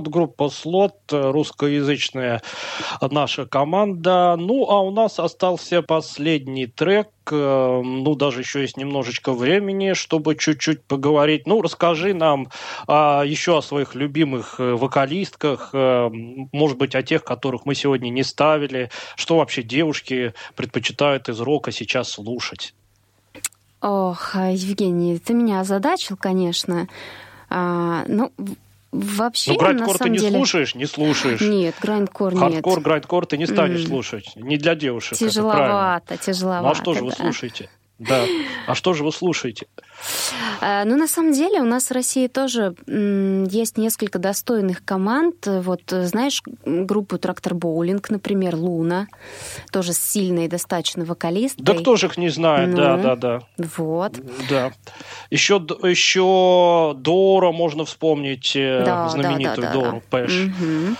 Вот 0.00 0.08
группа 0.08 0.48
Слот, 0.48 0.94
русскоязычная 1.10 2.40
наша 3.02 3.44
команда. 3.44 4.34
Ну 4.38 4.66
а 4.70 4.80
у 4.80 4.90
нас 4.90 5.18
остался 5.18 5.82
последний 5.82 6.66
трек. 6.66 7.08
Э, 7.30 7.82
Ну 7.84 8.14
даже 8.14 8.40
еще 8.40 8.62
есть 8.62 8.78
немножечко 8.78 9.34
времени, 9.34 9.92
чтобы 9.92 10.36
чуть-чуть 10.36 10.82
поговорить. 10.84 11.46
Ну 11.46 11.60
расскажи 11.60 12.14
нам 12.14 12.48
а, 12.86 13.24
еще 13.26 13.58
о 13.58 13.62
своих 13.62 13.94
любимых 13.94 14.58
э, 14.58 14.72
вокалистках, 14.72 15.68
э, 15.74 16.08
может 16.50 16.78
быть 16.78 16.94
о 16.94 17.02
тех, 17.02 17.22
которых 17.22 17.66
мы 17.66 17.74
сегодня 17.74 18.08
не 18.08 18.22
ставили. 18.22 18.88
Что 19.16 19.36
вообще 19.36 19.62
девушки 19.62 20.32
предпочитают 20.56 21.28
из 21.28 21.38
рока 21.40 21.72
сейчас 21.72 22.08
слушать? 22.08 22.72
Ох, 23.82 24.34
а, 24.34 24.50
Евгений, 24.50 25.18
ты 25.18 25.34
меня 25.34 25.60
озадачил, 25.60 26.16
конечно. 26.16 26.88
А, 27.50 28.04
ну, 28.06 28.32
вообще, 28.92 29.52
ну 29.52 29.58
грайндкор 29.58 29.98
ты 29.98 30.08
не 30.08 30.18
деле... 30.18 30.36
слушаешь? 30.36 30.74
Не 30.74 30.86
слушаешь. 30.86 31.40
Нет, 31.40 31.74
грайндкор 31.80 32.34
нет. 32.34 32.42
Хардкор, 32.42 32.80
грайндкор 32.80 33.26
ты 33.26 33.38
не 33.38 33.46
станешь 33.46 33.82
М. 33.82 33.86
слушать. 33.88 34.32
Не 34.36 34.56
для 34.56 34.74
девушек. 34.74 35.12
это 35.12 35.18
правильно. 35.20 35.32
Тяжеловато, 35.32 36.16
тяжеловато. 36.16 36.62
Ну 36.64 36.70
а 36.70 36.74
что 36.74 36.94
же 36.94 37.04
вы 37.04 37.10
да. 37.10 37.16
слушаете? 37.16 37.70
Да. 38.00 38.24
А 38.66 38.74
что 38.74 38.94
же 38.94 39.04
вы 39.04 39.12
слушаете? 39.12 39.66
А, 40.62 40.84
Ну, 40.86 40.96
на 40.96 41.06
самом 41.06 41.32
деле, 41.32 41.60
у 41.60 41.64
нас 41.64 41.90
в 41.90 41.92
России 41.92 42.28
тоже 42.28 42.74
есть 42.86 43.76
несколько 43.76 44.18
достойных 44.18 44.82
команд. 44.84 45.46
Вот, 45.46 45.92
э, 45.92 46.06
знаешь, 46.06 46.42
группу 46.64 47.18
Трактор 47.18 47.52
Боулинг, 47.54 48.08
например, 48.08 48.56
Луна, 48.56 49.06
тоже 49.70 49.92
с 49.92 49.98
сильной 49.98 50.48
достаточно 50.48 51.04
вокалисткой. 51.04 51.62
Да 51.64 51.74
кто 51.74 51.96
же 51.96 52.06
их 52.06 52.16
не 52.16 52.30
знает? 52.30 52.74
Да, 52.74 52.96
Ну. 52.96 53.02
да, 53.02 53.16
да. 53.16 53.40
Вот. 53.76 54.12
Да. 54.48 54.72
Еще, 55.28 55.56
еще 55.82 56.94
Дора 56.96 57.52
можно 57.52 57.84
вспомнить, 57.84 58.56
э, 58.56 58.82
Да, 58.84 59.04
да, 59.04 59.08
знаменитую 59.10 59.56
да, 59.66 59.72
да, 59.72 59.72
Дору 59.72 59.96
да. 59.96 60.02
Пэш. 60.10 60.32
Мгм. 60.58 60.96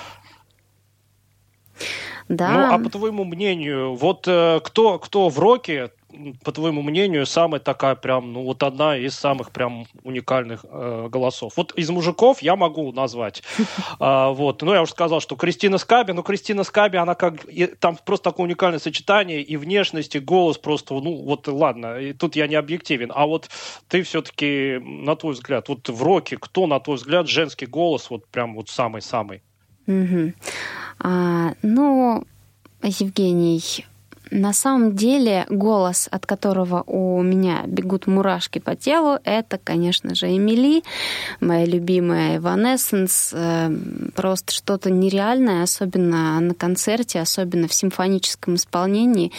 Да. 2.28 2.50
Ну, 2.50 2.74
а 2.74 2.78
по 2.78 2.90
твоему 2.90 3.24
мнению, 3.24 3.94
вот 3.96 4.28
э, 4.28 4.60
кто, 4.62 4.98
кто 4.98 5.28
в 5.30 5.38
роке, 5.38 5.90
по 6.44 6.52
твоему 6.52 6.82
мнению, 6.82 7.26
самая 7.26 7.60
такая 7.60 7.94
прям, 7.94 8.32
ну, 8.32 8.44
вот 8.44 8.62
одна 8.62 8.96
из 8.96 9.14
самых 9.14 9.50
прям 9.50 9.86
уникальных 10.02 10.64
э, 10.68 11.08
голосов? 11.10 11.54
Вот 11.56 11.72
из 11.72 11.90
мужиков 11.90 12.42
я 12.42 12.56
могу 12.56 12.92
назвать. 12.92 13.42
А, 13.98 14.30
вот. 14.30 14.62
Ну, 14.62 14.72
я 14.72 14.82
уже 14.82 14.92
сказал, 14.92 15.20
что 15.20 15.36
Кристина 15.36 15.76
Скаби, 15.78 16.12
но 16.12 16.22
Кристина 16.22 16.64
Скаби, 16.64 16.96
она 16.96 17.14
как... 17.14 17.44
и 17.44 17.66
там 17.66 17.98
просто 18.04 18.30
такое 18.30 18.46
уникальное 18.46 18.78
сочетание 18.78 19.42
и 19.42 19.56
внешность, 19.56 20.16
и 20.16 20.20
голос 20.20 20.58
просто, 20.58 20.94
ну, 20.94 21.16
вот 21.16 21.46
ладно, 21.48 21.98
и 21.98 22.12
тут 22.12 22.36
я 22.36 22.46
не 22.46 22.54
объективен. 22.54 23.12
А 23.14 23.26
вот 23.26 23.48
ты 23.88 24.02
все-таки, 24.02 24.78
на 24.82 25.16
твой 25.16 25.34
взгляд, 25.34 25.68
вот 25.68 25.88
в 25.88 26.02
роке, 26.02 26.36
кто, 26.38 26.66
на 26.66 26.80
твой 26.80 26.96
взгляд, 26.96 27.28
женский 27.28 27.66
голос 27.66 28.10
вот 28.10 28.26
прям 28.28 28.54
вот 28.54 28.68
самый-самый? 28.68 29.42
Мгм. 29.86 30.34
А, 30.98 31.54
ну, 31.62 32.24
Евгений, 32.82 33.84
на 34.30 34.52
самом 34.52 34.94
деле 34.94 35.46
голос, 35.48 36.08
от 36.10 36.26
которого 36.26 36.82
у 36.86 37.22
меня 37.22 37.62
бегут 37.66 38.06
мурашки 38.06 38.58
по 38.58 38.76
телу, 38.76 39.18
это, 39.24 39.58
конечно 39.58 40.14
же, 40.14 40.26
Эмили, 40.28 40.82
моя 41.40 41.64
любимая 41.66 42.38
Evanescence. 42.38 43.30
Э, 43.32 43.70
Просто 44.14 44.52
что-то 44.52 44.90
нереальное, 44.90 45.62
особенно 45.62 46.40
на 46.40 46.54
концерте, 46.54 47.20
особенно 47.20 47.68
в 47.68 47.74
симфоническом 47.74 48.54
исполнении. 48.54 49.32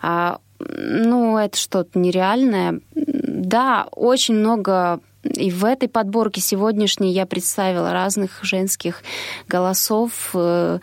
А, 0.00 0.38
Ну, 0.58 1.36
это 1.36 1.56
что-то 1.58 1.98
нереальное. 1.98 2.80
Да, 2.94 3.88
очень 3.92 4.34
много 4.34 5.00
и 5.22 5.50
в 5.50 5.64
этой 5.64 5.88
подборке 5.88 6.40
сегодняшней 6.40 7.12
я 7.12 7.26
представила 7.26 7.92
разных 7.92 8.40
женских 8.42 9.02
голосов. 9.48 10.30
э, 10.34 10.78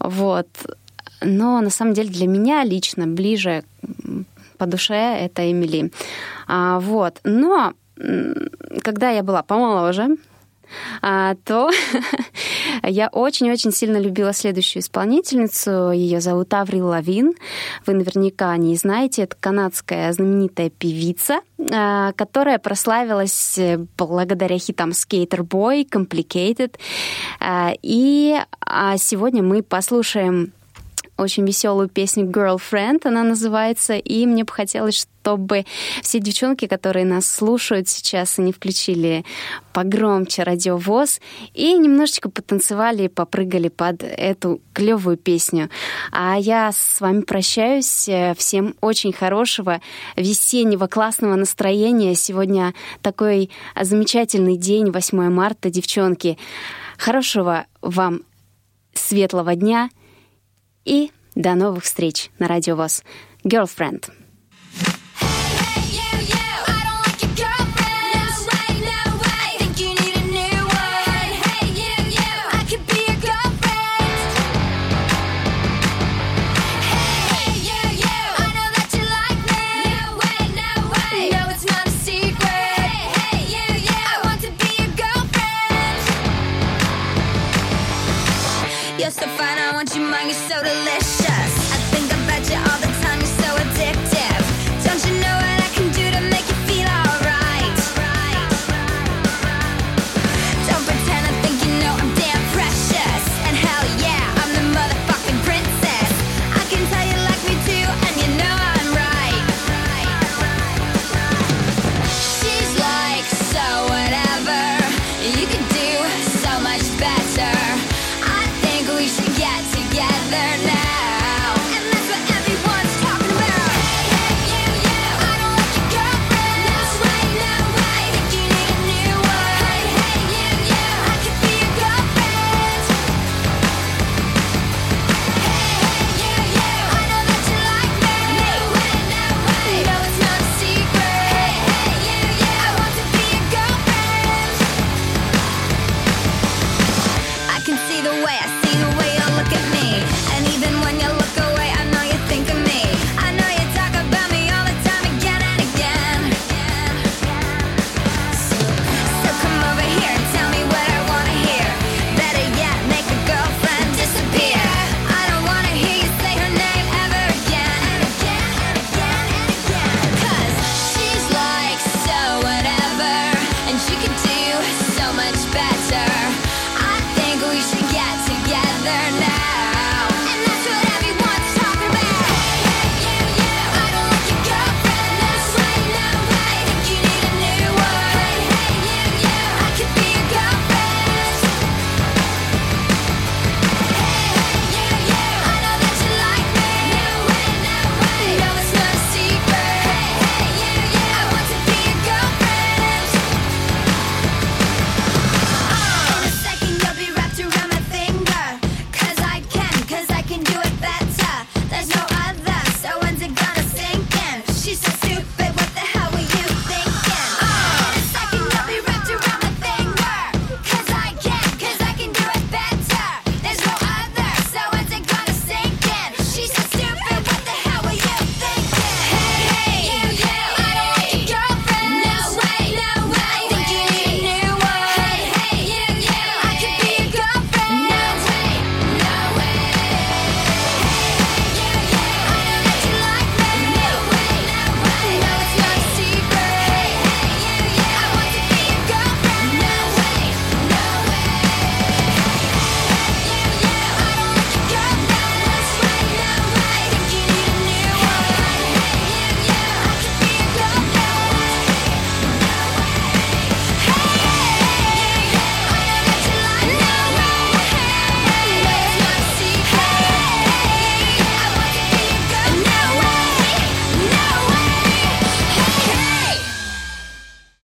Вот. 0.00 0.48
Но 1.20 1.60
на 1.60 1.70
самом 1.70 1.94
деле 1.94 2.10
для 2.10 2.26
меня 2.26 2.64
лично 2.64 3.06
ближе 3.06 3.64
по 4.56 4.66
душе 4.66 4.94
это 4.94 5.50
Эмили. 5.50 5.92
А, 6.46 6.80
вот. 6.80 7.20
Но 7.24 7.74
когда 8.82 9.10
я 9.10 9.22
была 9.22 9.42
помоложе, 9.42 10.16
а, 11.00 11.34
то 11.44 11.70
я 12.82 13.08
очень-очень 13.08 13.72
сильно 13.72 13.98
любила 13.98 14.32
следующую 14.32 14.82
исполнительницу. 14.82 15.90
Ее 15.90 16.20
зовут 16.20 16.52
Аврил 16.54 16.88
Лавин. 16.88 17.34
Вы 17.86 17.94
наверняка 17.94 18.56
не 18.56 18.76
знаете. 18.76 19.22
Это 19.22 19.36
канадская 19.38 20.12
знаменитая 20.12 20.70
певица, 20.70 21.40
а, 21.72 22.12
которая 22.12 22.58
прославилась 22.58 23.58
э, 23.58 23.78
благодаря 23.96 24.58
хитам 24.58 24.90
Skater 24.90 25.40
Boy, 25.40 25.88
Complicated. 25.88 26.74
А, 27.40 27.72
И 27.82 28.36
а, 28.60 28.96
сегодня 28.98 29.42
мы 29.42 29.62
послушаем 29.62 30.52
очень 31.18 31.46
веселую 31.46 31.88
песню 31.88 32.24
Girlfriend, 32.24 33.00
она 33.04 33.24
называется, 33.24 33.94
и 33.94 34.24
мне 34.24 34.44
бы 34.44 34.52
хотелось, 34.52 35.06
чтобы 35.20 35.66
все 36.02 36.20
девчонки, 36.20 36.66
которые 36.66 37.04
нас 37.04 37.26
слушают 37.26 37.88
сейчас, 37.88 38.38
они 38.38 38.52
включили 38.52 39.24
погромче 39.74 40.42
радиовоз 40.42 41.20
и 41.52 41.74
немножечко 41.74 42.30
потанцевали 42.30 43.02
и 43.02 43.08
попрыгали 43.08 43.68
под 43.68 44.02
эту 44.04 44.62
клевую 44.72 45.18
песню. 45.18 45.68
А 46.12 46.36
я 46.38 46.70
с 46.72 47.00
вами 47.00 47.20
прощаюсь. 47.22 48.08
Всем 48.38 48.74
очень 48.80 49.12
хорошего 49.12 49.82
весеннего 50.16 50.86
классного 50.86 51.34
настроения. 51.34 52.14
Сегодня 52.14 52.72
такой 53.02 53.50
замечательный 53.78 54.56
день, 54.56 54.90
8 54.90 55.28
марта, 55.30 55.68
девчонки. 55.68 56.38
Хорошего 56.96 57.66
вам 57.82 58.22
светлого 58.94 59.54
дня 59.54 59.90
и 60.88 61.12
до 61.34 61.54
новых 61.54 61.84
встреч 61.84 62.30
на 62.38 62.48
Радио 62.48 62.74
ВОЗ. 62.74 63.04
Girlfriend. 63.44 64.10